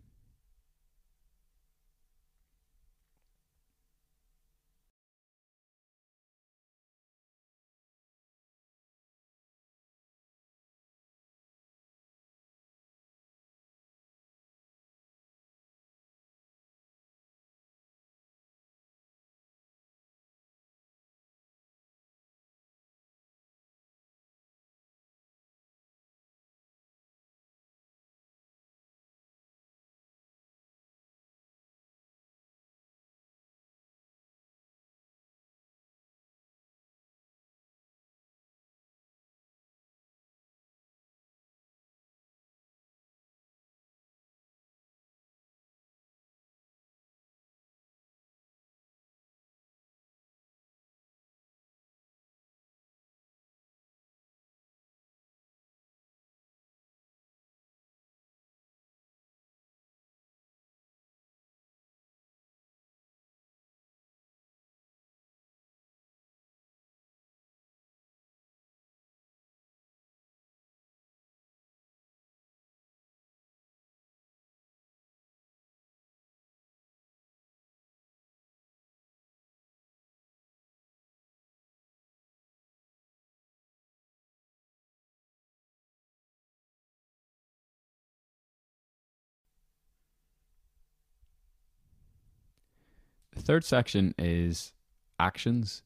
Third 93.49 93.65
section 93.65 94.15
is 94.19 94.75
actions. 95.19 95.83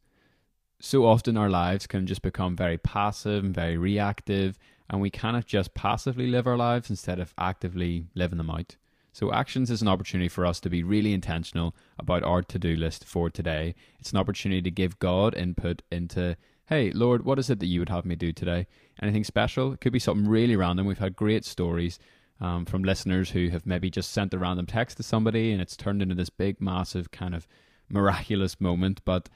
So 0.80 1.06
often 1.06 1.36
our 1.36 1.48
lives 1.48 1.86
can 1.86 2.08
just 2.08 2.20
become 2.20 2.56
very 2.56 2.76
passive 2.76 3.44
and 3.44 3.54
very 3.54 3.76
reactive, 3.76 4.58
and 4.90 5.00
we 5.00 5.10
cannot 5.10 5.46
just 5.46 5.72
passively 5.72 6.26
live 6.26 6.48
our 6.48 6.56
lives 6.56 6.90
instead 6.90 7.20
of 7.20 7.32
actively 7.38 8.06
living 8.16 8.38
them 8.38 8.50
out. 8.50 8.74
So, 9.12 9.32
actions 9.32 9.70
is 9.70 9.80
an 9.80 9.86
opportunity 9.86 10.28
for 10.28 10.44
us 10.44 10.58
to 10.60 10.70
be 10.70 10.82
really 10.82 11.12
intentional 11.12 11.76
about 12.00 12.24
our 12.24 12.42
to 12.42 12.58
do 12.58 12.74
list 12.74 13.04
for 13.04 13.30
today. 13.30 13.76
It's 14.00 14.10
an 14.10 14.18
opportunity 14.18 14.62
to 14.62 14.70
give 14.70 14.98
God 14.98 15.34
input 15.34 15.82
into, 15.92 16.36
hey, 16.66 16.90
Lord, 16.90 17.24
what 17.24 17.38
is 17.38 17.48
it 17.48 17.60
that 17.60 17.66
you 17.66 17.78
would 17.78 17.90
have 17.90 18.06
me 18.06 18.16
do 18.16 18.32
today? 18.32 18.66
Anything 19.00 19.22
special? 19.22 19.74
It 19.74 19.80
could 19.80 19.92
be 19.92 20.00
something 20.00 20.26
really 20.26 20.56
random. 20.56 20.86
We've 20.86 20.98
had 20.98 21.14
great 21.14 21.44
stories 21.44 22.00
um, 22.42 22.64
from 22.64 22.82
listeners 22.82 23.30
who 23.30 23.48
have 23.50 23.64
maybe 23.64 23.88
just 23.88 24.10
sent 24.10 24.34
a 24.34 24.38
random 24.38 24.66
text 24.66 24.96
to 24.96 25.02
somebody 25.04 25.52
and 25.52 25.62
it's 25.62 25.76
turned 25.76 26.02
into 26.02 26.16
this 26.16 26.28
big, 26.28 26.60
massive 26.60 27.12
kind 27.12 27.34
of 27.34 27.46
miraculous 27.88 28.60
moment. 28.60 29.00
But 29.04 29.30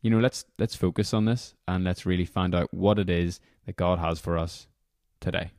you 0.00 0.10
know, 0.10 0.20
let's 0.20 0.44
let's 0.58 0.76
focus 0.76 1.12
on 1.12 1.24
this 1.24 1.54
and 1.66 1.82
let's 1.82 2.06
really 2.06 2.24
find 2.24 2.54
out 2.54 2.72
what 2.72 2.98
it 2.98 3.10
is 3.10 3.40
that 3.66 3.76
God 3.76 3.98
has 3.98 4.20
for 4.20 4.38
us 4.38 4.68
today. 5.20 5.50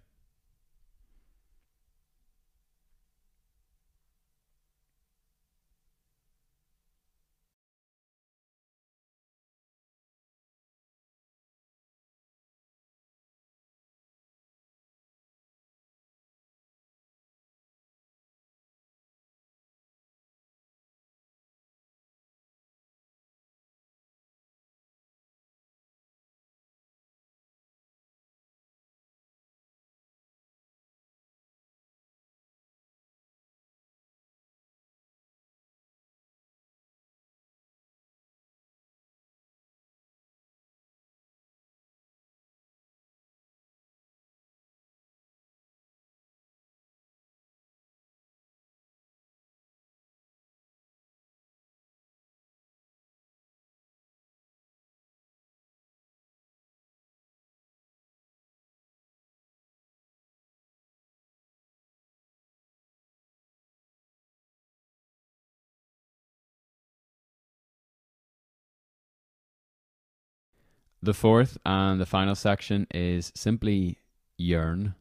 The 71.06 71.14
fourth 71.14 71.60
and 71.64 72.02
the 72.02 72.08
final 72.08 72.34
section 72.34 72.88
is 72.90 73.32
simply 73.36 74.00
yearn. 74.40 74.96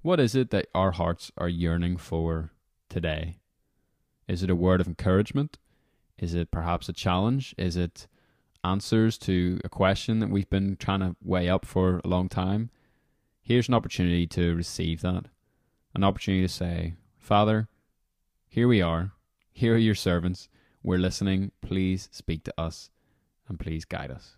What 0.00 0.20
is 0.20 0.36
it 0.36 0.50
that 0.50 0.68
our 0.76 0.92
hearts 0.92 1.32
are 1.36 1.48
yearning 1.48 1.96
for 1.96 2.52
today? 2.88 3.38
Is 4.28 4.44
it 4.44 4.50
a 4.50 4.54
word 4.54 4.80
of 4.80 4.86
encouragement? 4.86 5.58
Is 6.16 6.34
it 6.34 6.52
perhaps 6.52 6.88
a 6.88 6.92
challenge? 6.92 7.52
Is 7.58 7.76
it 7.76 8.06
answers 8.62 9.18
to 9.26 9.58
a 9.64 9.68
question 9.68 10.20
that 10.20 10.30
we've 10.30 10.48
been 10.48 10.76
trying 10.76 11.00
to 11.00 11.16
weigh 11.20 11.48
up 11.48 11.66
for 11.66 12.00
a 12.04 12.06
long 12.06 12.28
time? 12.28 12.70
Here's 13.42 13.66
an 13.66 13.74
opportunity 13.74 14.28
to 14.28 14.54
receive 14.54 15.00
that. 15.00 15.24
An 15.96 16.04
opportunity 16.04 16.46
to 16.46 16.48
say, 16.48 16.94
Father, 17.18 17.66
here 18.46 18.68
we 18.68 18.80
are. 18.80 19.10
Here 19.52 19.74
are 19.74 19.78
your 19.78 19.96
servants. 19.96 20.48
We're 20.84 20.98
listening. 20.98 21.50
Please 21.60 22.08
speak 22.12 22.44
to 22.44 22.54
us 22.56 22.90
and 23.48 23.58
please 23.58 23.84
guide 23.84 24.12
us. 24.12 24.36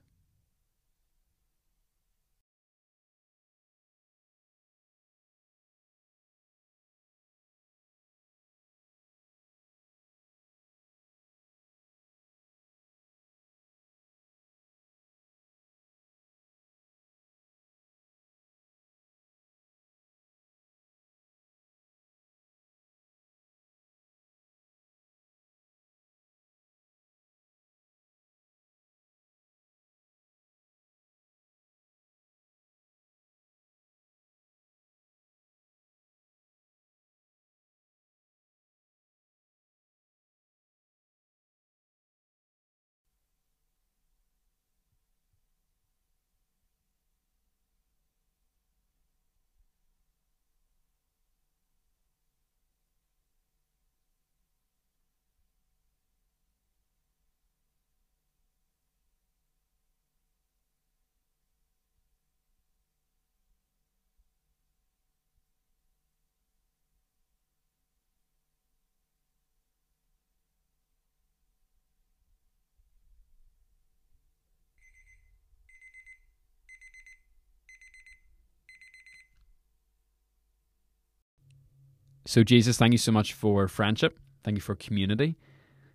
So, 82.37 82.44
Jesus, 82.44 82.77
thank 82.77 82.92
you 82.92 82.99
so 82.99 83.12
much 83.12 83.33
for 83.33 83.66
friendship. 83.66 84.18
Thank 84.44 84.59
you 84.59 84.61
for 84.61 84.75
community. 84.75 85.38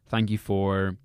Thank 0.08 0.32
you 0.32 0.39
for 0.39 0.97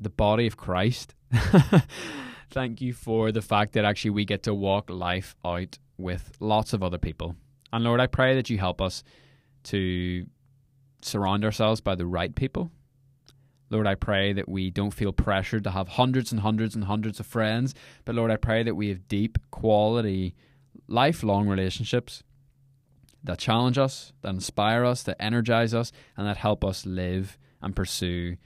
the 0.00 0.08
body 0.08 0.46
of 0.46 0.56
Christ. 0.56 1.14
thank 2.50 2.80
you 2.80 2.94
for 2.94 3.30
the 3.30 3.42
fact 3.42 3.74
that 3.74 3.84
actually 3.84 4.12
we 4.12 4.24
get 4.24 4.44
to 4.44 4.54
walk 4.54 4.88
life 4.88 5.36
out 5.44 5.78
with 5.98 6.32
lots 6.40 6.72
of 6.72 6.82
other 6.82 6.96
people. 6.96 7.36
And 7.74 7.84
Lord, 7.84 8.00
I 8.00 8.06
pray 8.06 8.34
that 8.36 8.48
you 8.48 8.56
help 8.56 8.80
us 8.80 9.04
to 9.64 10.24
surround 11.02 11.44
ourselves 11.44 11.82
by 11.82 11.94
the 11.94 12.06
right 12.06 12.34
people. 12.34 12.70
Lord, 13.68 13.86
I 13.86 13.96
pray 13.96 14.32
that 14.32 14.48
we 14.48 14.70
don't 14.70 14.94
feel 14.94 15.12
pressured 15.12 15.64
to 15.64 15.72
have 15.72 15.88
hundreds 15.88 16.32
and 16.32 16.40
hundreds 16.40 16.74
and 16.74 16.84
hundreds 16.84 17.20
of 17.20 17.26
friends, 17.26 17.74
but 18.06 18.14
Lord, 18.14 18.30
I 18.30 18.36
pray 18.36 18.62
that 18.62 18.76
we 18.76 18.88
have 18.88 19.08
deep, 19.08 19.36
quality, 19.50 20.34
lifelong 20.88 21.48
relationships 21.48 22.22
that 23.26 23.38
challenge 23.38 23.78
us, 23.78 24.12
that 24.22 24.30
inspire 24.30 24.84
us, 24.84 25.02
that 25.04 25.20
energize 25.20 25.74
us, 25.74 25.92
and 26.16 26.26
that 26.26 26.38
help 26.38 26.64
us 26.64 26.86
live 26.86 27.38
and 27.60 27.76
pursue 27.76 28.36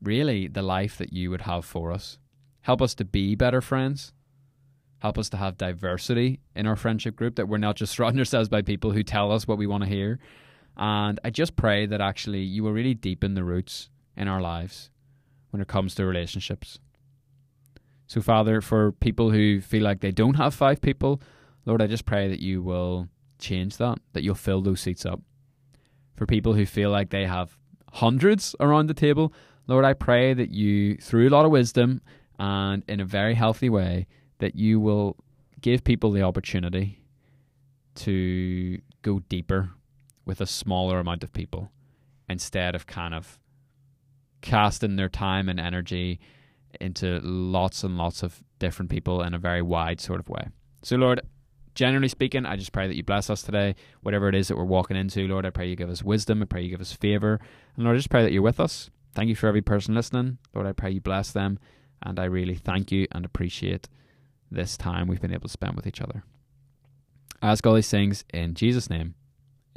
really 0.00 0.46
the 0.46 0.62
life 0.62 0.96
that 0.98 1.12
you 1.12 1.30
would 1.30 1.42
have 1.42 1.64
for 1.64 1.90
us. 1.92 2.18
Help 2.60 2.80
us 2.80 2.94
to 2.94 3.04
be 3.04 3.34
better 3.34 3.60
friends. 3.60 4.12
Help 4.98 5.18
us 5.18 5.28
to 5.30 5.36
have 5.36 5.56
diversity 5.56 6.40
in 6.54 6.66
our 6.66 6.76
friendship 6.76 7.16
group, 7.16 7.36
that 7.36 7.48
we're 7.48 7.58
not 7.58 7.76
just 7.76 7.92
surrounding 7.96 8.20
ourselves 8.20 8.48
by 8.48 8.62
people 8.62 8.92
who 8.92 9.02
tell 9.02 9.32
us 9.32 9.46
what 9.46 9.58
we 9.58 9.66
want 9.66 9.84
to 9.84 9.88
hear. 9.88 10.18
And 10.76 11.18
I 11.24 11.30
just 11.30 11.56
pray 11.56 11.86
that 11.86 12.00
actually 12.00 12.42
you 12.42 12.62
will 12.62 12.72
really 12.72 12.94
deepen 12.94 13.34
the 13.34 13.44
roots 13.44 13.90
in 14.16 14.28
our 14.28 14.40
lives 14.40 14.90
when 15.50 15.60
it 15.60 15.68
comes 15.68 15.94
to 15.94 16.04
relationships. 16.04 16.78
So, 18.06 18.20
Father, 18.20 18.60
for 18.60 18.92
people 18.92 19.30
who 19.30 19.60
feel 19.60 19.82
like 19.82 20.00
they 20.00 20.12
don't 20.12 20.34
have 20.34 20.54
five 20.54 20.80
people, 20.80 21.20
Lord, 21.66 21.82
I 21.82 21.86
just 21.86 22.06
pray 22.06 22.28
that 22.28 22.40
you 22.40 22.62
will 22.62 23.08
change 23.38 23.76
that, 23.76 23.98
that 24.12 24.22
you'll 24.22 24.34
fill 24.34 24.62
those 24.62 24.80
seats 24.80 25.06
up. 25.06 25.20
For 26.16 26.26
people 26.26 26.54
who 26.54 26.66
feel 26.66 26.90
like 26.90 27.10
they 27.10 27.26
have 27.26 27.56
hundreds 27.92 28.54
around 28.60 28.88
the 28.88 28.94
table, 28.94 29.32
Lord, 29.66 29.84
I 29.84 29.92
pray 29.92 30.34
that 30.34 30.50
you, 30.50 30.96
through 30.96 31.28
a 31.28 31.30
lot 31.30 31.44
of 31.44 31.50
wisdom 31.50 32.00
and 32.38 32.82
in 32.88 33.00
a 33.00 33.04
very 33.04 33.34
healthy 33.34 33.68
way, 33.68 34.06
that 34.38 34.56
you 34.56 34.80
will 34.80 35.16
give 35.60 35.84
people 35.84 36.10
the 36.10 36.22
opportunity 36.22 37.02
to 37.96 38.80
go 39.02 39.20
deeper 39.28 39.70
with 40.24 40.40
a 40.40 40.46
smaller 40.46 40.98
amount 40.98 41.24
of 41.24 41.32
people 41.32 41.70
instead 42.28 42.74
of 42.74 42.86
kind 42.86 43.14
of 43.14 43.38
casting 44.40 44.96
their 44.96 45.08
time 45.08 45.48
and 45.48 45.58
energy 45.58 46.20
into 46.80 47.20
lots 47.22 47.82
and 47.82 47.96
lots 47.96 48.22
of 48.22 48.42
different 48.58 48.90
people 48.90 49.22
in 49.22 49.34
a 49.34 49.38
very 49.38 49.62
wide 49.62 50.00
sort 50.00 50.20
of 50.20 50.28
way. 50.28 50.48
So, 50.82 50.96
Lord, 50.96 51.20
generally 51.78 52.08
speaking, 52.08 52.44
I 52.44 52.56
just 52.56 52.72
pray 52.72 52.88
that 52.88 52.96
you 52.96 53.04
bless 53.04 53.30
us 53.30 53.40
today, 53.40 53.76
whatever 54.02 54.28
it 54.28 54.34
is 54.34 54.48
that 54.48 54.56
we're 54.56 54.64
walking 54.64 54.96
into. 54.96 55.28
Lord, 55.28 55.46
I 55.46 55.50
pray 55.50 55.68
you 55.68 55.76
give 55.76 55.88
us 55.88 56.02
wisdom. 56.02 56.42
I 56.42 56.44
pray 56.44 56.62
you 56.62 56.70
give 56.70 56.80
us 56.80 56.92
favor. 56.92 57.38
And 57.76 57.84
Lord, 57.84 57.94
I 57.94 57.98
just 58.00 58.10
pray 58.10 58.24
that 58.24 58.32
you're 58.32 58.42
with 58.42 58.58
us. 58.58 58.90
Thank 59.14 59.28
you 59.28 59.36
for 59.36 59.46
every 59.46 59.62
person 59.62 59.94
listening. 59.94 60.38
Lord, 60.52 60.66
I 60.66 60.72
pray 60.72 60.90
you 60.90 61.00
bless 61.00 61.30
them. 61.30 61.60
And 62.02 62.18
I 62.18 62.24
really 62.24 62.56
thank 62.56 62.90
you 62.90 63.06
and 63.12 63.24
appreciate 63.24 63.88
this 64.50 64.76
time 64.76 65.06
we've 65.06 65.20
been 65.20 65.32
able 65.32 65.46
to 65.46 65.52
spend 65.52 65.76
with 65.76 65.86
each 65.86 66.00
other. 66.00 66.24
I 67.40 67.52
ask 67.52 67.64
all 67.64 67.74
these 67.74 67.88
things 67.88 68.24
in 68.34 68.54
Jesus' 68.54 68.90
name. 68.90 69.14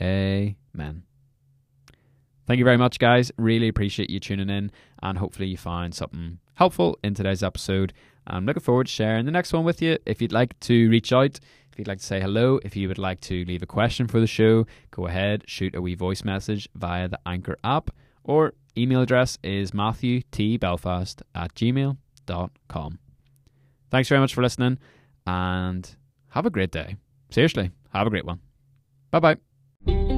Amen. 0.02 1.04
Thank 2.48 2.58
you 2.58 2.66
very 2.66 2.78
much, 2.78 2.98
guys. 2.98 3.32
Really 3.38 3.68
appreciate 3.68 4.10
you 4.10 4.20
tuning 4.20 4.50
in, 4.50 4.72
and 5.04 5.20
hopefully, 5.20 5.48
you 5.48 5.58
find 5.58 5.94
something 5.94 6.40
helpful 6.56 6.98
in 7.04 7.14
today's 7.14 7.44
episode. 7.44 7.94
I'm 8.26 8.46
looking 8.46 8.62
forward 8.64 8.88
to 8.88 8.92
sharing 8.92 9.26
the 9.26 9.32
next 9.32 9.54
one 9.54 9.64
with 9.64 9.82
you. 9.82 9.98
If 10.06 10.22
you'd 10.22 10.32
like 10.32 10.60
to 10.62 10.90
reach 10.90 11.14
out, 11.14 11.40
if 11.72 11.80
you'd 11.80 11.88
like 11.88 12.00
to 12.00 12.06
say 12.06 12.20
hello, 12.20 12.60
if 12.64 12.76
you 12.76 12.88
would 12.88 12.98
like 12.98 13.22
to 13.22 13.46
leave 13.46 13.64
a 13.64 13.68
question 13.68 14.08
for 14.08 14.20
the 14.20 14.28
show, 14.28 14.66
go 14.92 15.08
ahead, 15.08 15.44
shoot 15.48 15.76
a 15.76 15.82
wee 15.82 15.96
voice 15.96 16.24
message 16.24 16.68
via 16.76 17.08
the 17.08 17.20
Anchor 17.26 17.58
app, 17.64 17.92
or 18.24 18.54
email 18.78 19.02
address 19.02 19.38
is 19.44 19.72
matthewtbelfast 19.72 21.22
at 21.34 21.54
gmail.com. 21.56 23.00
Thanks 23.90 24.10
very 24.10 24.22
much 24.22 24.34
for 24.34 24.42
listening, 24.42 24.80
and 25.26 25.96
have 26.30 26.46
a 26.46 26.50
great 26.50 26.72
day. 26.72 26.96
Seriously, 27.30 27.72
have 27.94 28.08
a 28.08 28.10
great 28.10 28.26
one. 28.26 28.40
Bye 29.12 29.20
bye. 29.20 30.11